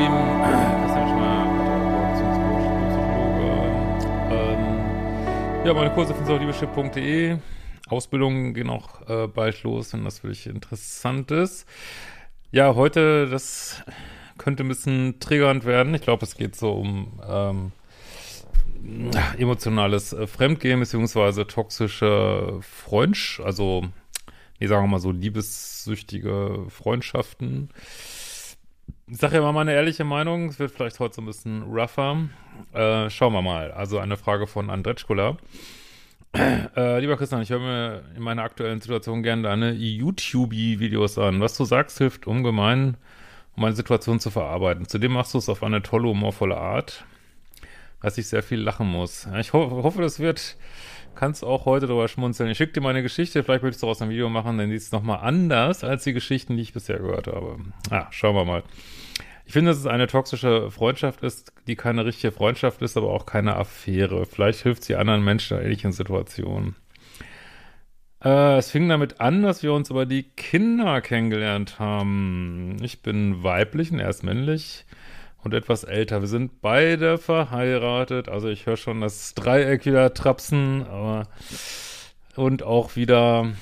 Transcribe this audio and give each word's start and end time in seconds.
Lieben, 0.00 0.40
Christian 0.82 1.04
Psychologe. 2.88 3.50
Ähm, 4.30 5.66
ja, 5.66 5.74
meine 5.74 5.90
Kurse 5.92 6.14
findest 6.14 6.30
du 6.30 6.34
auf 6.34 6.40
liebeschiff.de. 6.40 7.36
Ausbildungen 7.88 8.54
gehen 8.54 8.70
auch 8.70 9.06
äh, 9.10 9.26
bald 9.26 9.62
los, 9.62 9.92
wenn 9.92 10.04
das 10.04 10.20
für 10.20 10.28
dich 10.28 10.46
interessant 10.46 11.30
ist. 11.30 11.68
Ja, 12.50 12.74
heute, 12.76 13.28
das 13.28 13.82
könnte 14.38 14.64
ein 14.64 14.68
bisschen 14.68 15.20
triggernd 15.20 15.66
werden. 15.66 15.92
Ich 15.94 16.00
glaube, 16.00 16.24
es 16.24 16.34
geht 16.34 16.56
so 16.56 16.72
um 16.72 17.20
ähm, 17.28 17.72
emotionales 19.36 20.14
äh, 20.14 20.26
Fremdgehen 20.26 20.80
beziehungsweise 20.80 21.46
toxische 21.46 22.58
Freundschaft, 22.62 23.44
also, 23.46 23.84
nee, 24.60 24.66
sagen 24.66 24.84
wir 24.84 24.88
mal 24.92 24.98
so 24.98 25.10
liebessüchtige 25.10 26.64
Freundschaften. 26.70 27.68
Ich 29.12 29.18
sage 29.18 29.36
ja 29.36 29.42
mal 29.42 29.50
meine 29.50 29.72
ehrliche 29.72 30.04
Meinung, 30.04 30.50
es 30.50 30.60
wird 30.60 30.70
vielleicht 30.70 31.00
heute 31.00 31.16
so 31.16 31.22
ein 31.22 31.26
bisschen 31.26 31.62
rougher. 31.64 32.28
Äh, 32.72 33.10
schauen 33.10 33.32
wir 33.32 33.42
mal. 33.42 33.72
Also 33.72 33.98
eine 33.98 34.16
Frage 34.16 34.46
von 34.46 34.70
Andretschkola. 34.70 35.36
Äh, 36.32 37.00
lieber 37.00 37.16
Christian, 37.16 37.42
ich 37.42 37.50
höre 37.50 37.58
mir 37.58 38.04
in 38.14 38.22
meiner 38.22 38.44
aktuellen 38.44 38.80
Situation 38.80 39.24
gerne 39.24 39.42
deine 39.42 39.72
YouTube-Videos 39.72 41.18
an. 41.18 41.40
Was 41.40 41.56
du 41.56 41.64
sagst, 41.64 41.98
hilft 41.98 42.28
ungemein, 42.28 42.96
um 43.56 43.62
meine 43.62 43.74
Situation 43.74 44.20
zu 44.20 44.30
verarbeiten. 44.30 44.86
Zudem 44.86 45.14
machst 45.14 45.34
du 45.34 45.38
es 45.38 45.48
auf 45.48 45.64
eine 45.64 45.82
tolle, 45.82 46.06
humorvolle 46.06 46.56
Art, 46.56 47.04
dass 48.00 48.16
ich 48.16 48.28
sehr 48.28 48.44
viel 48.44 48.60
lachen 48.60 48.86
muss. 48.86 49.26
Ich 49.40 49.52
ho 49.52 49.82
hoffe, 49.82 50.02
das 50.02 50.20
wird, 50.20 50.56
kannst 51.20 51.44
auch 51.44 51.66
heute 51.66 51.86
drüber 51.86 52.08
schmunzeln. 52.08 52.50
Ich 52.50 52.56
schicke 52.56 52.72
dir 52.72 52.80
meine 52.80 53.02
Geschichte, 53.02 53.44
vielleicht 53.44 53.62
möchtest 53.62 53.82
du 53.82 53.86
daraus 53.86 54.00
ein 54.00 54.08
Video 54.08 54.30
machen, 54.30 54.56
denn 54.56 54.70
die 54.70 54.76
ist 54.76 54.90
nochmal 54.90 55.18
anders 55.20 55.84
als 55.84 56.04
die 56.04 56.14
Geschichten, 56.14 56.56
die 56.56 56.62
ich 56.62 56.72
bisher 56.72 56.98
gehört 56.98 57.26
habe. 57.26 57.58
Ah, 57.90 58.06
schauen 58.10 58.34
wir 58.34 58.46
mal. 58.46 58.62
Ich 59.44 59.52
finde, 59.52 59.70
dass 59.70 59.78
es 59.78 59.86
eine 59.86 60.06
toxische 60.06 60.70
Freundschaft 60.70 61.22
ist, 61.22 61.52
die 61.66 61.76
keine 61.76 62.06
richtige 62.06 62.32
Freundschaft 62.32 62.80
ist, 62.80 62.96
aber 62.96 63.10
auch 63.10 63.26
keine 63.26 63.56
Affäre. 63.56 64.24
Vielleicht 64.24 64.62
hilft 64.62 64.82
sie 64.82 64.96
anderen 64.96 65.22
Menschen 65.22 65.58
in 65.58 65.64
ähnlichen 65.64 65.92
Situationen. 65.92 66.74
Äh, 68.24 68.56
es 68.56 68.70
fing 68.70 68.88
damit 68.88 69.20
an, 69.20 69.42
dass 69.42 69.62
wir 69.62 69.74
uns 69.74 69.90
über 69.90 70.06
die 70.06 70.22
Kinder 70.22 71.02
kennengelernt 71.02 71.78
haben. 71.78 72.78
Ich 72.80 73.02
bin 73.02 73.42
weiblich 73.44 73.92
und 73.92 73.98
er 73.98 74.08
ist 74.08 74.22
männlich 74.22 74.86
und 75.42 75.54
etwas 75.54 75.84
älter. 75.84 76.20
Wir 76.20 76.28
sind 76.28 76.60
beide 76.60 77.18
verheiratet. 77.18 78.28
Also 78.28 78.48
ich 78.48 78.66
höre 78.66 78.76
schon 78.76 79.00
das 79.00 79.34
Dreieck 79.34 79.86
wieder 79.86 80.12
trapsen, 80.14 80.86
aber 80.86 81.26
und 82.36 82.62
auch 82.62 82.96
wieder 82.96 83.52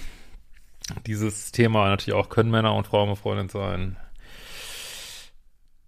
dieses 1.06 1.52
Thema 1.52 1.88
natürlich 1.88 2.18
auch, 2.18 2.28
können 2.28 2.50
Männer 2.50 2.74
und 2.74 2.86
Frauen 2.86 3.10
befreundet 3.10 3.50
sein. 3.50 3.96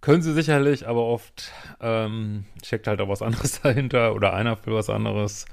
Können 0.01 0.23
sie 0.23 0.33
sicherlich, 0.33 0.87
aber 0.87 1.03
oft 1.05 1.51
ähm, 1.79 2.45
steckt 2.63 2.87
halt 2.87 3.01
auch 3.01 3.09
was 3.09 3.21
anderes 3.21 3.61
dahinter 3.63 4.15
oder 4.15 4.33
einer 4.33 4.57
will 4.65 4.73
was 4.73 4.89
anderes. 4.89 5.45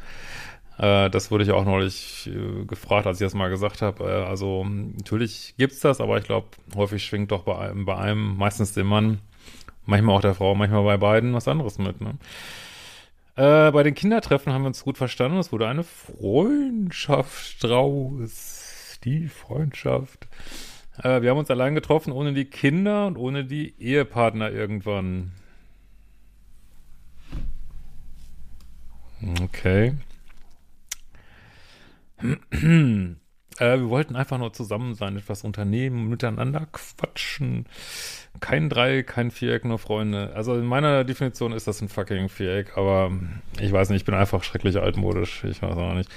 Äh, 0.78 1.10
das 1.10 1.30
wurde 1.30 1.44
ich 1.44 1.50
auch 1.50 1.64
neulich 1.64 2.30
äh, 2.32 2.64
gefragt, 2.64 3.06
als 3.06 3.20
ich 3.20 3.26
das 3.26 3.34
mal 3.34 3.50
gesagt 3.50 3.82
habe. 3.82 4.04
Äh, 4.04 4.24
also 4.24 4.64
natürlich 4.64 5.54
gibt's 5.58 5.80
das, 5.80 6.00
aber 6.00 6.18
ich 6.18 6.24
glaube, 6.24 6.48
häufig 6.74 7.04
schwingt 7.04 7.30
doch 7.30 7.42
bei 7.42 7.58
einem, 7.58 7.84
bei 7.84 7.96
einem, 7.96 8.36
meistens 8.36 8.72
dem 8.72 8.86
Mann, 8.86 9.20
manchmal 9.88 10.16
auch 10.16 10.20
der 10.20 10.34
Frau, 10.34 10.54
manchmal 10.54 10.84
bei 10.84 10.96
beiden 10.96 11.34
was 11.34 11.48
anderes 11.48 11.78
mit. 11.78 12.00
Ne? 12.00 12.18
Äh, 13.36 13.72
bei 13.72 13.82
den 13.82 13.94
Kindertreffen 13.94 14.52
haben 14.52 14.62
wir 14.62 14.68
uns 14.68 14.84
gut 14.84 14.98
verstanden. 14.98 15.38
Es 15.38 15.50
wurde 15.52 15.66
eine 15.66 15.84
Freundschaft 15.84 17.64
draus. 17.64 18.98
Die 19.04 19.28
Freundschaft. 19.28 20.28
Äh, 21.02 21.22
wir 21.22 21.30
haben 21.30 21.38
uns 21.38 21.50
allein 21.50 21.74
getroffen, 21.74 22.12
ohne 22.12 22.32
die 22.32 22.44
Kinder 22.44 23.06
und 23.06 23.16
ohne 23.16 23.44
die 23.44 23.74
Ehepartner 23.80 24.50
irgendwann. 24.50 25.32
Okay. 29.40 29.94
äh, 33.58 33.78
wir 33.78 33.88
wollten 33.88 34.16
einfach 34.16 34.38
nur 34.38 34.52
zusammen 34.52 34.94
sein, 34.94 35.16
etwas 35.16 35.44
unternehmen, 35.44 36.08
miteinander 36.08 36.66
quatschen. 36.72 37.66
Kein 38.40 38.68
Dreieck, 38.68 39.08
kein 39.08 39.30
Viereck, 39.30 39.64
nur 39.64 39.78
Freunde. 39.78 40.32
Also 40.34 40.54
in 40.54 40.64
meiner 40.64 41.04
Definition 41.04 41.52
ist 41.52 41.66
das 41.66 41.80
ein 41.80 41.88
fucking 41.88 42.28
Viereck, 42.28 42.76
aber 42.76 43.10
ich 43.60 43.72
weiß 43.72 43.90
nicht, 43.90 44.02
ich 44.02 44.04
bin 44.04 44.14
einfach 44.14 44.44
schrecklich 44.44 44.78
altmodisch. 44.78 45.44
Ich 45.44 45.62
weiß 45.62 45.76
auch 45.76 45.94
nicht. 45.94 46.10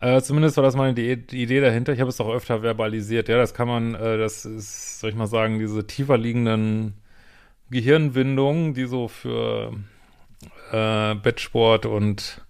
Äh, 0.00 0.20
zumindest 0.20 0.56
war 0.56 0.64
das 0.64 0.76
meine 0.76 0.94
die, 0.94 1.16
die 1.16 1.42
Idee 1.42 1.60
dahinter. 1.60 1.92
Ich 1.92 2.00
habe 2.00 2.10
es 2.10 2.20
auch 2.20 2.32
öfter 2.32 2.60
verbalisiert. 2.60 3.28
Ja, 3.28 3.36
das 3.36 3.54
kann 3.54 3.68
man, 3.68 3.94
äh, 3.94 4.18
das 4.18 4.44
ist, 4.44 5.00
soll 5.00 5.10
ich 5.10 5.16
mal 5.16 5.26
sagen, 5.26 5.58
diese 5.58 5.86
tiefer 5.86 6.18
liegenden 6.18 6.94
Gehirnwindungen, 7.70 8.74
die 8.74 8.84
so 8.84 9.08
für 9.08 9.72
äh, 10.72 11.14
Bettsport 11.14 11.86
und 11.86 12.45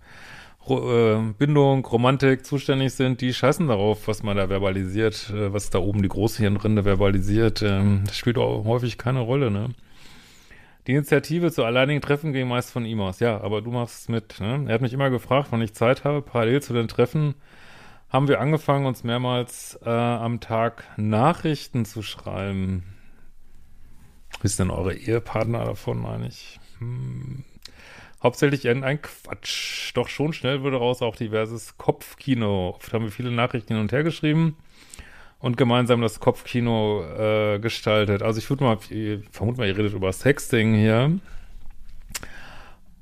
Bindung, 0.67 1.85
Romantik 1.85 2.45
zuständig 2.45 2.93
sind, 2.95 3.21
die 3.21 3.33
scheißen 3.33 3.69
darauf, 3.69 4.09
was 4.09 4.23
man 4.23 4.37
da 4.37 4.49
verbalisiert, 4.49 5.31
äh, 5.31 5.53
was 5.53 5.71
da 5.71 5.79
oben 5.79 6.03
die 6.03 6.09
große 6.09 6.43
Hirnrinde 6.43 6.83
verbalisiert. 6.83 7.63
Ähm, 7.63 8.03
das 8.07 8.17
spielt 8.17 8.39
auch 8.39 8.65
häufig 8.65 8.99
keine 8.99 9.21
Rolle, 9.21 9.51
ne? 9.51 9.71
Die 10.87 10.93
Initiative 10.93 11.51
zu 11.51 11.65
alleinigen 11.65 12.01
Treffen 12.01 12.33
ging 12.33 12.47
meist 12.47 12.71
von 12.71 12.85
ihm 12.85 13.01
aus. 13.01 13.19
Ja, 13.19 13.41
aber 13.41 13.61
du 13.61 13.73
machst 13.73 14.03
es 14.03 14.09
mit. 14.09 14.41
Ne? 14.41 14.67
Er 14.69 14.75
hat 14.75 14.83
mich 14.83 14.93
immer 14.93 15.11
gefragt, 15.11 15.49
wann 15.51 15.61
ich 15.61 15.75
Zeit 15.75 16.05
habe. 16.05 16.23
Parallel 16.23 16.63
zu 16.63 16.75
den 16.75 16.87
Treffen 16.87 17.35
haben 18.09 18.29
wir 18.29 18.41
angefangen, 18.41 18.87
uns 18.87 19.03
mehrmals 19.03 19.79
äh, 19.85 19.91
am 19.91 20.39
Tag 20.39 20.85
Nachrichten 20.97 21.85
zu 21.85 22.03
schreiben. 22.03 22.85
Wisst 24.43 24.61
denn 24.61 24.71
eure 24.71 24.95
Ehepartner 24.95 25.65
davon 25.65 26.07
eigentlich? 26.07 26.61
Hm. 26.79 27.45
Hauptsächlich 28.23 28.65
irgendein 28.65 29.01
Quatsch. 29.03 29.93
Doch 29.95 30.09
schon 30.09 30.33
schnell 30.33 30.63
wurde 30.63 30.73
daraus 30.73 31.03
auch 31.03 31.17
diverses 31.17 31.77
Kopfkino. 31.77 32.71
Oft 32.71 32.93
haben 32.93 33.05
wir 33.05 33.13
viele 33.13 33.31
Nachrichten 33.31 33.75
hin 33.75 33.83
und 33.83 33.93
her 33.93 34.05
geschrieben 34.05 34.57
und 35.39 35.57
gemeinsam 35.57 36.01
das 36.01 36.19
Kopfkino 36.21 37.05
äh, 37.05 37.59
gestaltet. 37.59 38.23
Also 38.23 38.39
ich 38.39 38.49
würde 38.49 38.65
mal, 38.65 38.79
ich 38.89 39.21
vermute 39.31 39.59
mal, 39.59 39.69
ihr 39.69 39.77
redet 39.77 39.93
über 39.93 40.13
Sexting 40.13 40.75
hier. 40.75 41.19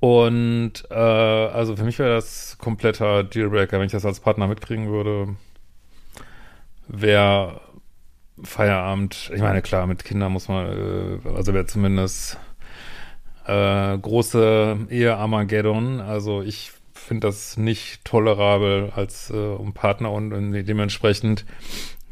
Und 0.00 0.72
äh, 0.90 0.94
also 0.94 1.76
für 1.76 1.84
mich 1.84 1.98
wäre 1.98 2.14
das 2.14 2.58
kompletter 2.58 3.24
Dealbreaker, 3.24 3.78
wenn 3.78 3.86
ich 3.86 3.92
das 3.92 4.04
als 4.04 4.20
Partner 4.20 4.48
mitkriegen 4.48 4.90
würde. 4.90 5.36
Wäre 6.88 7.60
Feierabend, 8.42 9.30
ich 9.32 9.40
meine, 9.40 9.62
klar, 9.62 9.86
mit 9.86 10.04
Kindern 10.04 10.32
muss 10.32 10.48
man, 10.48 10.66
äh, 11.24 11.28
also 11.34 11.54
wäre 11.54 11.66
zumindest 11.66 12.38
äh, 13.46 13.98
große 13.98 14.86
Ehe 14.90 15.16
Armageddon. 15.16 16.00
Also 16.00 16.42
ich 16.42 16.72
finde 16.92 17.26
das 17.26 17.56
nicht 17.56 18.04
tolerabel 18.04 18.92
als 18.94 19.30
äh, 19.30 19.34
um 19.34 19.74
Partner 19.74 20.12
und, 20.12 20.32
und 20.32 20.52
dementsprechend 20.52 21.44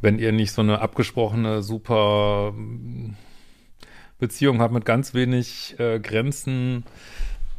wenn 0.02 0.18
ihr 0.18 0.32
nicht 0.32 0.52
so 0.52 0.60
eine 0.60 0.80
abgesprochene, 0.80 1.62
super 1.62 2.52
Beziehung 4.18 4.60
habt 4.60 4.74
mit 4.74 4.84
ganz 4.84 5.14
wenig 5.14 5.76
äh, 5.78 6.00
Grenzen, 6.00 6.84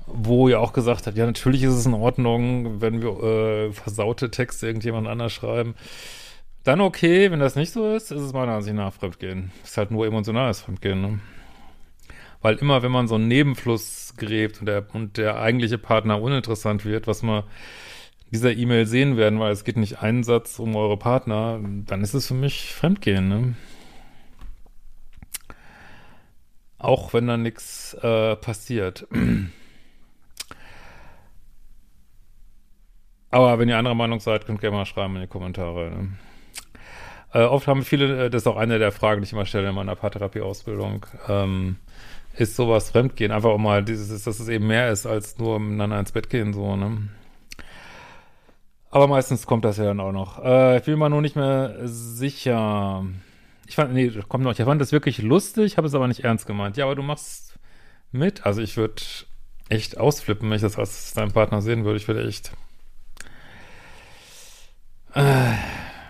wo 0.06 0.50
ihr 0.50 0.60
auch 0.60 0.74
gesagt 0.74 1.08
habt, 1.08 1.18
ja, 1.18 1.26
natürlich 1.26 1.64
ist 1.64 1.74
es 1.74 1.86
in 1.86 1.94
Ordnung, 1.94 2.82
wenn 2.82 3.02
wir 3.02 3.24
äh, 3.24 3.72
versaute 3.72 4.30
Texte 4.30 4.68
irgendjemand 4.68 5.08
anders 5.08 5.32
schreiben. 5.32 5.76
Dann 6.66 6.82
okay, 6.82 7.32
wenn 7.32 7.40
das 7.40 7.56
nicht 7.56 7.72
so 7.72 7.94
ist, 7.94 8.12
ist 8.12 8.22
es 8.22 8.34
meiner 8.34 8.54
Ansicht 8.54 8.76
nach 8.76 8.94
Fremdgehen. 8.94 9.52
Ist 9.64 9.78
halt 9.78 9.92
nur 9.92 10.06
emotionales 10.06 10.62
Fremdgehen, 10.62 11.02
ne? 11.02 11.20
Weil 12.44 12.58
immer, 12.58 12.84
wenn 12.84 12.92
man 12.92 13.08
so 13.08 13.16
einen 13.16 13.28
Nebenfluss 13.30 14.14
gräbt 14.18 14.60
und 14.60 14.68
der, 14.68 14.86
und 14.94 15.18
der 15.18 15.40
eigentliche 15.40 15.80
Partner 15.80 16.22
uninteressant 16.22 16.86
wird, 16.86 17.08
was 17.08 17.24
man 17.24 17.44
dieser 18.32 18.52
E-Mail 18.52 18.86
sehen 18.86 19.16
werden, 19.16 19.40
weil 19.40 19.54
es 19.54 19.64
geht 19.64 19.78
nicht 19.78 20.04
einen 20.04 20.24
Satz 20.24 20.60
um 20.60 20.76
eure 20.76 20.98
Partner, 20.98 21.60
dann 21.64 22.02
ist 22.02 22.14
es 22.14 22.28
für 22.28 22.34
mich 22.34 22.74
Fremdgehen, 22.74 23.30
ne? 23.30 23.56
Auch 26.80 27.14
wenn 27.14 27.28
da 27.28 27.38
nichts 27.38 27.94
äh, 28.02 28.36
passiert. 28.36 29.08
Aber 33.32 33.58
wenn 33.58 33.70
ihr 33.70 33.78
anderer 33.78 33.96
Meinung 33.96 34.20
seid, 34.20 34.46
könnt 34.46 34.60
ihr 34.60 34.64
gerne 34.64 34.78
mal 34.78 34.86
schreiben 34.86 35.16
in 35.16 35.22
die 35.22 35.28
Kommentare. 35.28 35.92
Ne? 35.92 36.10
Äh, 37.34 37.44
oft 37.46 37.68
haben 37.68 37.84
viele, 37.84 38.26
äh, 38.26 38.30
das 38.30 38.42
ist 38.42 38.48
auch 38.48 38.58
eine 38.58 38.80
der 38.80 38.92
Fragen, 38.92 39.22
die 39.22 39.28
ich 39.28 39.34
immer 39.34 39.46
stelle 39.46 39.70
in 39.70 39.76
meiner 39.76 39.96
Paartherapie-Ausbildung, 39.96 41.06
ähm, 41.30 41.78
ist 42.36 42.56
sowas 42.56 42.92
Fremdgehen. 42.92 43.32
Einfach 43.32 43.50
auch 43.50 43.58
mal 43.58 43.84
dieses, 43.84 44.24
dass 44.24 44.40
es 44.40 44.48
eben 44.48 44.68
mehr 44.68 44.92
ist 44.92 45.06
als 45.06 45.38
nur 45.38 45.60
miteinander 45.60 46.00
ins 46.00 46.12
Bett 46.12 46.30
gehen, 46.30 46.54
so, 46.54 46.76
ne? 46.76 47.10
Aber 48.90 49.08
meistens 49.08 49.48
kommt 49.48 49.66
das 49.66 49.78
ja 49.78 49.86
dann 49.86 50.00
auch 50.00 50.12
noch. 50.12 50.44
Äh, 50.44 50.78
ich 50.78 50.84
bin 50.84 51.00
mir 51.00 51.10
nur 51.10 51.22
nicht 51.22 51.36
mehr 51.36 51.80
sicher. 51.84 53.04
Ich 53.66 53.76
fand, 53.76 53.92
nee, 53.92 54.12
kommt 54.28 54.44
noch. 54.44 54.52
Ich 54.52 54.64
fand 54.64 54.80
das 54.80 54.92
wirklich 54.92 55.18
lustig, 55.20 55.78
habe 55.78 55.88
es 55.88 55.96
aber 55.96 56.08
nicht 56.08 56.24
ernst 56.24 56.46
gemeint. 56.46 56.78
Ja, 56.78 56.86
aber 56.86 56.96
du 56.96 57.02
machst 57.02 57.58
mit. 58.12 58.46
Also 58.46 58.62
ich 58.62 58.78
würde 58.78 59.02
echt 59.70 59.98
ausflippen, 59.98 60.48
wenn 60.50 60.58
ich 60.58 60.62
das 60.62 60.78
als 60.78 61.14
deinem 61.14 61.32
Partner 61.32 61.62
sehen 61.64 61.86
würde. 61.86 61.98
Ich 61.98 62.08
würde 62.08 62.28
echt. 62.28 62.52
Äh, 65.16 65.54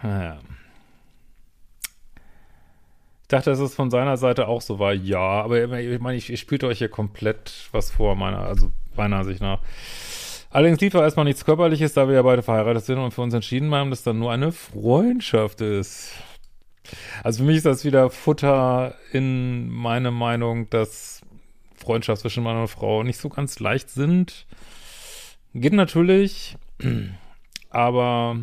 naja. 0.03 0.39
Dachte, 3.33 3.49
dass 3.49 3.59
es 3.59 3.73
von 3.75 3.89
seiner 3.89 4.17
Seite 4.17 4.47
auch 4.47 4.61
so 4.61 4.79
war. 4.79 4.93
Ja, 4.93 5.19
aber 5.19 5.79
ich 5.79 5.99
meine, 5.99 6.17
ich, 6.17 6.31
ich 6.31 6.39
spielte 6.39 6.67
euch 6.67 6.77
hier 6.77 6.89
komplett 6.89 7.67
was 7.71 7.89
vor, 7.89 8.15
meiner, 8.15 8.39
also 8.39 8.71
meiner 8.95 9.23
Sicht 9.23 9.41
nach. 9.41 9.59
Allerdings 10.51 10.79
lief 10.81 10.93
auch 10.93 11.01
erstmal 11.01 11.25
nichts 11.25 11.43
Körperliches, 11.43 11.93
da 11.93 12.07
wir 12.07 12.13
ja 12.13 12.21
beide 12.21 12.43
verheiratet 12.43 12.85
sind 12.85 12.99
und 12.99 13.11
für 13.11 13.21
uns 13.21 13.33
entschieden 13.33 13.73
haben, 13.73 13.89
dass 13.89 14.03
dann 14.03 14.19
nur 14.19 14.31
eine 14.31 14.51
Freundschaft 14.51 15.61
ist. 15.61 16.11
Also 17.23 17.39
für 17.39 17.47
mich 17.47 17.57
ist 17.57 17.65
das 17.65 17.83
wieder 17.85 18.11
Futter 18.11 18.93
in 19.11 19.67
meine 19.69 20.11
Meinung, 20.11 20.69
dass 20.69 21.21
Freundschaft 21.75 22.21
zwischen 22.21 22.43
Mann 22.43 22.57
und 22.61 22.67
Frau 22.67 23.01
nicht 23.01 23.19
so 23.19 23.29
ganz 23.29 23.59
leicht 23.59 23.89
sind. 23.89 24.45
Geht 25.55 25.73
natürlich, 25.73 26.55
aber 27.71 28.37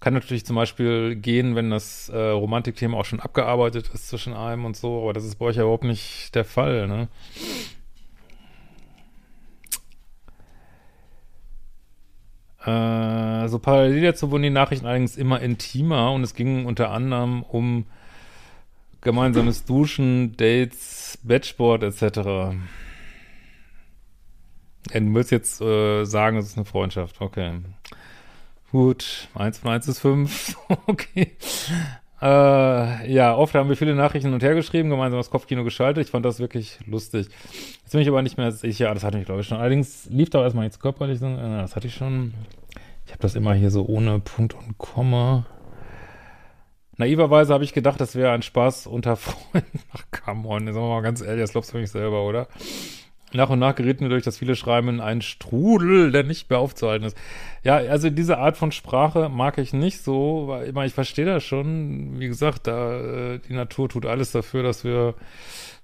kann 0.00 0.14
natürlich 0.14 0.44
zum 0.44 0.56
Beispiel 0.56 1.16
gehen, 1.16 1.54
wenn 1.54 1.70
das 1.70 2.08
äh, 2.08 2.16
Romantikthema 2.16 2.98
auch 2.98 3.04
schon 3.04 3.20
abgearbeitet 3.20 3.90
ist 3.92 4.08
zwischen 4.08 4.34
einem 4.34 4.64
und 4.64 4.76
so, 4.76 5.02
aber 5.02 5.12
das 5.12 5.24
ist 5.24 5.36
bei 5.36 5.46
euch 5.46 5.56
ja 5.56 5.62
überhaupt 5.62 5.84
nicht 5.84 6.34
der 6.34 6.44
Fall, 6.44 6.86
ne? 6.86 7.08
Äh, 12.66 13.48
so 13.48 13.58
parallel 13.60 14.02
dazu 14.02 14.30
wurden 14.30 14.42
die 14.42 14.50
Nachrichten 14.50 14.86
allerdings 14.86 15.16
immer 15.16 15.40
intimer 15.40 16.12
und 16.12 16.24
es 16.24 16.34
ging 16.34 16.66
unter 16.66 16.90
anderem 16.90 17.42
um 17.44 17.86
gemeinsames 19.02 19.64
Duschen, 19.64 20.36
Dates, 20.36 21.18
Bettsport 21.22 21.84
etc. 21.84 22.56
Du 24.92 25.14
willst 25.14 25.30
jetzt 25.30 25.60
äh, 25.60 26.04
sagen, 26.04 26.38
es 26.38 26.46
ist 26.46 26.56
eine 26.56 26.64
Freundschaft. 26.64 27.20
Okay. 27.20 27.60
Gut, 28.72 29.28
eins 29.34 29.58
von 29.58 29.70
eins 29.70 29.88
ist 29.88 30.00
fünf. 30.00 30.56
okay. 30.86 31.32
Äh, 32.20 33.12
ja, 33.12 33.36
oft 33.36 33.54
haben 33.54 33.68
wir 33.68 33.76
viele 33.76 33.94
Nachrichten 33.94 34.32
und 34.32 34.42
her 34.42 34.54
geschrieben, 34.54 34.88
gemeinsam 34.90 35.18
das 35.18 35.30
Kopfkino 35.30 35.64
geschaltet. 35.64 36.06
Ich 36.06 36.10
fand 36.10 36.24
das 36.24 36.40
wirklich 36.40 36.78
lustig. 36.86 37.28
Jetzt 37.82 37.92
bin 37.92 38.00
ich 38.00 38.08
aber 38.08 38.22
nicht 38.22 38.38
mehr 38.38 38.52
sicher. 38.52 38.92
Das 38.94 39.04
hatte 39.04 39.18
ich, 39.18 39.26
glaube 39.26 39.42
ich, 39.42 39.46
schon. 39.46 39.58
Allerdings 39.58 40.06
lief 40.06 40.30
da 40.30 40.42
erstmal 40.42 40.64
jetzt 40.64 40.80
körperlich. 40.80 41.20
Äh, 41.20 41.36
das 41.36 41.76
hatte 41.76 41.86
ich 41.86 41.94
schon. 41.94 42.34
Ich 43.04 43.12
habe 43.12 43.22
das 43.22 43.36
immer 43.36 43.54
hier 43.54 43.70
so 43.70 43.86
ohne 43.86 44.18
Punkt 44.18 44.54
und 44.54 44.78
Komma. 44.78 45.46
Naiverweise 46.96 47.52
habe 47.52 47.64
ich 47.64 47.74
gedacht, 47.74 48.00
das 48.00 48.16
wäre 48.16 48.32
ein 48.32 48.42
Spaß 48.42 48.86
unter 48.86 49.16
Freunden. 49.16 49.80
Ach, 49.92 50.04
come 50.10 50.48
on, 50.48 50.66
jetzt 50.66 50.74
sagen 50.74 50.86
wir 50.86 50.94
mal 50.94 51.02
ganz 51.02 51.20
ehrlich, 51.20 51.42
das 51.42 51.52
glaubst 51.52 51.72
du 51.74 51.78
nicht 51.78 51.90
selber, 51.90 52.24
oder? 52.24 52.48
Nach 53.32 53.50
und 53.50 53.58
nach 53.58 53.74
gerieten 53.74 54.02
wir 54.02 54.08
durch 54.08 54.22
das 54.22 54.38
viele 54.38 54.54
Schreiben 54.54 54.88
in 54.88 55.00
einen 55.00 55.20
Strudel, 55.20 56.12
der 56.12 56.22
nicht 56.22 56.48
mehr 56.48 56.60
aufzuhalten 56.60 57.06
ist. 57.06 57.16
Ja, 57.64 57.76
also 57.76 58.08
diese 58.08 58.38
Art 58.38 58.56
von 58.56 58.70
Sprache 58.70 59.28
mag 59.28 59.58
ich 59.58 59.72
nicht 59.72 60.02
so, 60.02 60.44
weil 60.46 60.68
ich, 60.68 60.74
meine, 60.74 60.86
ich 60.86 60.94
verstehe 60.94 61.24
das 61.24 61.42
schon. 61.42 62.20
Wie 62.20 62.28
gesagt, 62.28 62.68
da 62.68 63.34
äh, 63.34 63.38
die 63.40 63.54
Natur 63.54 63.88
tut 63.88 64.06
alles 64.06 64.30
dafür, 64.30 64.62
dass 64.62 64.84
wir 64.84 65.14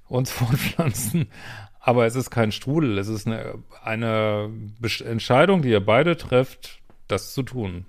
uns 0.08 0.30
fortpflanzen. 0.32 1.28
Aber 1.80 2.06
es 2.06 2.14
ist 2.14 2.30
kein 2.30 2.52
Strudel, 2.52 2.96
es 2.96 3.08
ist 3.08 3.26
eine, 3.26 3.54
eine 3.82 4.50
Entscheidung, 5.04 5.62
die 5.62 5.70
ihr 5.70 5.84
beide 5.84 6.16
trefft, 6.16 6.80
das 7.08 7.34
zu 7.34 7.42
tun. 7.42 7.86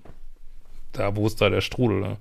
Da, 0.90 1.14
wo 1.14 1.28
ist 1.28 1.40
da 1.40 1.48
der 1.48 1.60
Strudel? 1.60 2.00
Ne? 2.00 2.16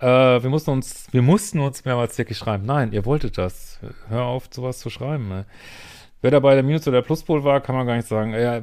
Äh, 0.00 0.42
wir 0.42 0.50
mussten 0.50 0.72
uns, 0.72 1.06
wir 1.12 1.22
mussten 1.22 1.60
uns 1.60 1.84
mehrmals 1.84 2.18
wirklich 2.18 2.38
schreiben. 2.38 2.66
Nein, 2.66 2.92
ihr 2.92 3.04
wolltet 3.04 3.38
das. 3.38 3.78
Hör 4.08 4.24
auf, 4.24 4.48
sowas 4.50 4.80
zu 4.80 4.90
schreiben. 4.90 5.28
Ne? 5.28 5.46
Wer 6.20 6.32
da 6.32 6.40
bei 6.40 6.54
der 6.54 6.64
Minus- 6.64 6.88
oder 6.88 7.02
Pluspol 7.02 7.44
war, 7.44 7.60
kann 7.60 7.76
man 7.76 7.86
gar 7.86 7.96
nicht 7.96 8.08
sagen. 8.08 8.32
Ja, 8.34 8.60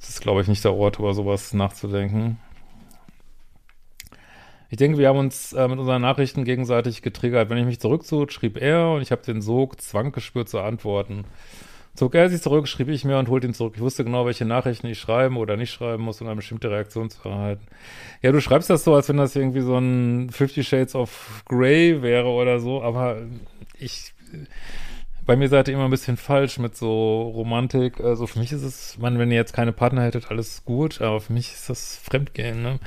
das 0.00 0.08
ist, 0.08 0.20
glaube 0.20 0.40
ich, 0.40 0.48
nicht 0.48 0.64
der 0.64 0.74
Ort, 0.74 0.98
über 0.98 1.14
sowas 1.14 1.52
nachzudenken. 1.52 2.38
Ich 4.68 4.76
denke, 4.78 4.98
wir 4.98 5.08
haben 5.08 5.18
uns 5.18 5.52
äh, 5.52 5.68
mit 5.68 5.78
unseren 5.78 6.02
Nachrichten 6.02 6.44
gegenseitig 6.44 7.00
getriggert. 7.00 7.48
Wenn 7.48 7.58
ich 7.58 7.66
mich 7.66 7.78
zurückzog, 7.78 8.32
schrieb 8.32 8.60
er 8.60 8.90
und 8.90 9.02
ich 9.02 9.12
habe 9.12 9.22
den 9.22 9.40
Sog, 9.40 9.80
Zwang 9.80 10.10
gespürt 10.10 10.48
zu 10.48 10.58
antworten. 10.58 11.24
Zog 11.94 12.14
er 12.14 12.28
sich 12.28 12.42
zurück, 12.42 12.66
schrieb 12.66 12.88
ich 12.88 13.04
mir 13.04 13.18
und 13.18 13.28
holte 13.28 13.46
ihn 13.46 13.54
zurück. 13.54 13.74
Ich 13.76 13.80
wusste 13.80 14.04
genau, 14.04 14.26
welche 14.26 14.44
Nachrichten 14.44 14.88
ich 14.88 14.98
schreiben 14.98 15.36
oder 15.36 15.56
nicht 15.56 15.72
schreiben 15.72 16.02
muss, 16.02 16.20
um 16.20 16.26
eine 16.26 16.36
bestimmte 16.36 16.70
Reaktion 16.70 17.08
zu 17.08 17.26
erhalten. 17.28 17.66
Ja, 18.20 18.32
du 18.32 18.40
schreibst 18.40 18.68
das 18.68 18.84
so, 18.84 18.94
als 18.94 19.08
wenn 19.08 19.16
das 19.16 19.36
irgendwie 19.36 19.62
so 19.62 19.78
ein 19.78 20.28
Fifty 20.30 20.62
Shades 20.64 20.94
of 20.94 21.44
Grey 21.46 22.02
wäre 22.02 22.28
oder 22.28 22.58
so, 22.58 22.82
aber 22.82 23.18
ich 23.78 24.12
bei 25.26 25.36
mir 25.36 25.48
seid 25.48 25.68
ihr 25.68 25.74
immer 25.74 25.84
ein 25.84 25.90
bisschen 25.90 26.16
falsch 26.16 26.58
mit 26.58 26.76
so 26.76 27.22
Romantik. 27.22 28.00
Also 28.00 28.26
für 28.26 28.38
mich 28.38 28.52
ist 28.52 28.62
es, 28.62 28.96
man, 28.98 29.18
wenn 29.18 29.30
ihr 29.30 29.36
jetzt 29.36 29.52
keine 29.52 29.72
Partner 29.72 30.02
hättet, 30.02 30.30
alles 30.30 30.64
gut, 30.64 31.02
aber 31.02 31.20
für 31.20 31.32
mich 31.32 31.52
ist 31.52 31.68
das 31.68 31.96
Fremdgehen, 31.96 32.62
ne? 32.62 32.78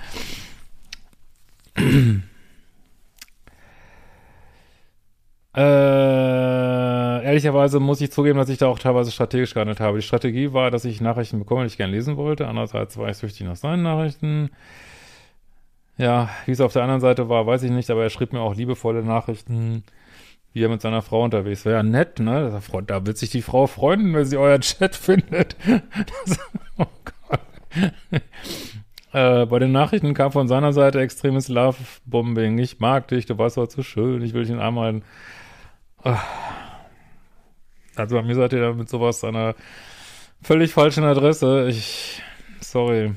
äh, 5.56 7.26
ehrlicherweise 7.26 7.80
muss 7.80 8.02
ich 8.02 8.12
zugeben, 8.12 8.40
dass 8.40 8.50
ich 8.50 8.58
da 8.58 8.68
auch 8.68 8.80
teilweise 8.80 9.12
strategisch 9.12 9.54
gehandelt 9.54 9.82
habe. 9.82 9.98
Die 9.98 10.04
Strategie 10.04 10.54
war, 10.54 10.72
dass 10.72 10.86
ich 10.86 11.02
Nachrichten 11.02 11.40
bekomme, 11.40 11.64
die 11.64 11.68
ich 11.68 11.78
gerne 11.78 11.92
lesen 11.94 12.16
wollte. 12.18 12.48
Andererseits 12.48 12.98
war 12.98 13.10
ich 13.10 13.18
süchtig 13.18 13.46
nach 13.48 13.58
seinen 13.58 13.84
Nachrichten. 13.84 14.50
Ja, 15.98 16.30
wie 16.46 16.52
es 16.52 16.62
auf 16.62 16.72
der 16.72 16.84
anderen 16.84 17.02
Seite 17.02 17.28
war, 17.28 17.46
weiß 17.46 17.64
ich 17.64 17.72
nicht, 17.72 17.90
aber 17.90 18.04
er 18.04 18.10
schrieb 18.10 18.32
mir 18.32 18.40
auch 18.40 18.56
liebevolle 18.56 19.04
Nachrichten 19.04 19.84
wie 20.54 20.64
er 20.64 20.70
mit 20.70 20.82
seiner 20.82 21.02
Frau 21.02 21.24
unterwegs 21.24 21.66
wäre. 21.66 21.78
Ja, 21.78 21.84
nett, 21.84 22.20
ne? 22.20 22.62
Da 22.88 23.06
wird 23.06 23.18
sich 23.18 23.30
die 23.30 23.42
Frau 23.42 23.68
freuen, 23.68 24.14
wenn 24.14 24.26
sie 24.26 24.38
euer 24.38 24.60
Chat 24.60 24.96
findet. 24.96 25.56
Das, 26.26 26.40
oh 26.78 26.86
Gott. 27.06 27.42
äh, 29.14 29.46
bei 29.46 29.60
den 29.60 29.72
Nachrichten 29.72 30.14
kam 30.14 30.32
von 30.32 30.48
seiner 30.48 30.74
Seite 30.74 31.02
extremes 31.02 31.48
Love-Bombing. 31.50 32.58
Ich 32.58 32.80
mag 32.80 33.08
dich, 33.10 33.26
du 33.26 33.38
warst 33.38 33.58
heute 33.58 33.76
so 33.76 33.84
schön, 33.84 34.22
ich 34.24 34.34
will 34.34 34.42
dich 34.42 34.52
in 34.52 34.58
den 34.58 34.66
Arm 34.66 34.80
halten. 34.80 35.04
Ah. 36.04 36.20
Also 37.96 38.16
bei 38.16 38.24
mir 38.24 38.36
seid 38.36 38.54
ihr 38.54 38.62
da 38.62 38.74
mit 38.74 38.90
sowas 38.90 39.24
an 39.24 39.36
einer 39.36 39.56
völlig 40.42 40.74
falschen 40.74 41.04
Adresse. 41.04 41.68
Ich, 41.70 42.22
sorry. 42.62 43.14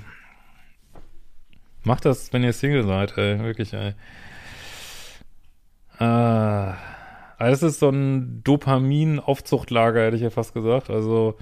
Macht 1.84 2.04
das, 2.04 2.32
wenn 2.32 2.44
ihr 2.44 2.52
Single 2.52 2.84
seid, 2.84 3.16
ey. 3.16 3.38
Wirklich, 3.40 3.72
ey. 3.72 3.94
Ah. 5.98 6.91
Also 7.42 7.66
das 7.66 7.74
ist 7.74 7.80
so 7.80 7.88
ein 7.88 8.40
Dopamin-Aufzuchtlager, 8.44 10.04
hätte 10.04 10.14
ich 10.14 10.22
ja 10.22 10.30
fast 10.30 10.54
gesagt. 10.54 10.90
Also 10.90 11.34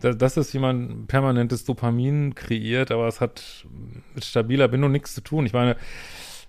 das 0.00 0.36
ist, 0.36 0.52
wie 0.54 0.58
man 0.58 1.06
permanentes 1.06 1.64
Dopamin 1.64 2.34
kreiert, 2.34 2.90
aber 2.90 3.06
es 3.06 3.20
hat 3.20 3.64
mit 4.12 4.24
stabiler 4.24 4.66
Bindung 4.66 4.90
nichts 4.90 5.14
zu 5.14 5.20
tun. 5.20 5.46
Ich 5.46 5.52
meine, 5.52 5.76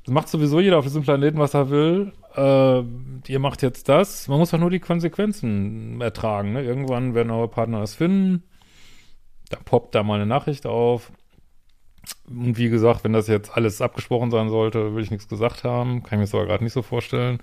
das 0.03 0.13
macht 0.13 0.27
sowieso 0.29 0.59
jeder 0.59 0.79
auf 0.79 0.85
diesem 0.85 1.03
Planeten, 1.03 1.37
was 1.37 1.53
er 1.53 1.69
will. 1.69 2.11
Äh, 2.35 3.31
ihr 3.31 3.39
macht 3.39 3.61
jetzt 3.61 3.87
das. 3.87 4.27
Man 4.29 4.39
muss 4.39 4.49
doch 4.49 4.57
nur 4.57 4.71
die 4.71 4.79
Konsequenzen 4.79 6.01
ertragen. 6.01 6.53
Ne? 6.53 6.63
Irgendwann 6.63 7.13
werden 7.13 7.29
eure 7.29 7.49
Partner 7.49 7.83
es 7.83 7.93
finden. 7.93 8.43
Da 9.49 9.57
poppt 9.63 9.93
da 9.93 10.01
mal 10.01 10.15
eine 10.15 10.25
Nachricht 10.25 10.65
auf. 10.65 11.11
Und 12.27 12.57
wie 12.57 12.69
gesagt, 12.69 13.03
wenn 13.03 13.13
das 13.13 13.27
jetzt 13.27 13.55
alles 13.55 13.79
abgesprochen 13.79 14.31
sein 14.31 14.49
sollte, 14.49 14.95
will 14.95 15.03
ich 15.03 15.11
nichts 15.11 15.27
gesagt 15.27 15.63
haben. 15.63 16.01
Kann 16.01 16.13
ich 16.13 16.17
mir 16.17 16.23
das 16.23 16.33
aber 16.33 16.47
gerade 16.47 16.63
nicht 16.63 16.73
so 16.73 16.81
vorstellen 16.81 17.39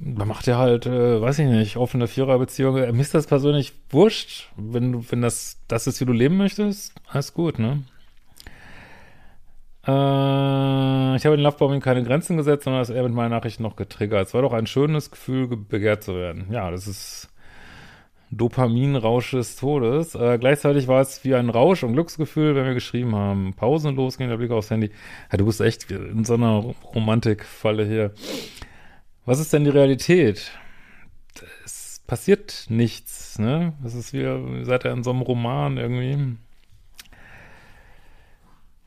man 0.00 0.26
macht 0.26 0.46
ja 0.46 0.56
halt, 0.56 0.86
äh, 0.86 1.20
weiß 1.20 1.38
ich 1.40 1.46
nicht, 1.46 1.76
offene 1.76 2.08
Viererbeziehung. 2.08 2.78
Äh, 2.78 2.92
mir 2.92 3.02
ist 3.02 3.14
das 3.14 3.26
persönlich 3.26 3.74
wurscht. 3.90 4.48
Wenn 4.56 4.92
du, 4.92 5.04
wenn 5.10 5.20
das, 5.20 5.58
das 5.68 5.86
ist, 5.86 6.00
wie 6.00 6.06
du 6.06 6.12
leben 6.12 6.38
möchtest, 6.38 6.94
alles 7.08 7.34
gut, 7.34 7.58
ne? 7.58 7.82
Äh, 9.86 11.16
ich 11.16 11.26
habe 11.26 11.34
in 11.34 11.40
Lovebombing 11.40 11.80
keine 11.80 12.02
Grenzen 12.02 12.38
gesetzt, 12.38 12.64
sondern 12.64 12.80
das 12.80 12.90
eher 12.90 13.02
mit 13.02 13.12
meinen 13.12 13.30
Nachrichten 13.30 13.62
noch 13.62 13.76
getriggert. 13.76 14.28
Es 14.28 14.34
war 14.34 14.42
doch 14.42 14.54
ein 14.54 14.66
schönes 14.66 15.10
Gefühl, 15.10 15.48
begehrt 15.48 16.02
zu 16.02 16.14
werden. 16.14 16.46
Ja, 16.50 16.70
das 16.70 16.86
ist 16.86 17.28
Dopaminrausch 18.30 19.32
des 19.32 19.56
Todes. 19.56 20.14
Äh, 20.14 20.38
gleichzeitig 20.38 20.88
war 20.88 21.02
es 21.02 21.24
wie 21.24 21.34
ein 21.34 21.50
Rausch 21.50 21.82
und 21.82 21.92
Glücksgefühl, 21.92 22.54
wenn 22.54 22.64
wir 22.64 22.74
geschrieben 22.74 23.14
haben. 23.14 23.52
Pausenlos 23.54 24.16
ging 24.16 24.28
der 24.28 24.38
Blick 24.38 24.50
aufs 24.50 24.70
Handy. 24.70 24.90
Ja, 25.30 25.36
du 25.36 25.44
bist 25.44 25.60
echt 25.60 25.90
in 25.90 26.24
so 26.24 26.34
einer 26.34 26.64
Romantikfalle 26.94 27.84
hier. 27.84 28.12
Was 29.26 29.38
ist 29.38 29.52
denn 29.52 29.64
die 29.64 29.70
Realität? 29.70 30.50
Es 31.64 32.02
passiert 32.06 32.66
nichts, 32.68 33.38
ne? 33.38 33.74
Das 33.82 33.94
ist 33.94 34.12
wie, 34.12 34.64
seid 34.64 34.84
ihr 34.84 34.92
in 34.92 35.04
so 35.04 35.10
einem 35.10 35.22
Roman 35.22 35.76
irgendwie. 35.76 36.36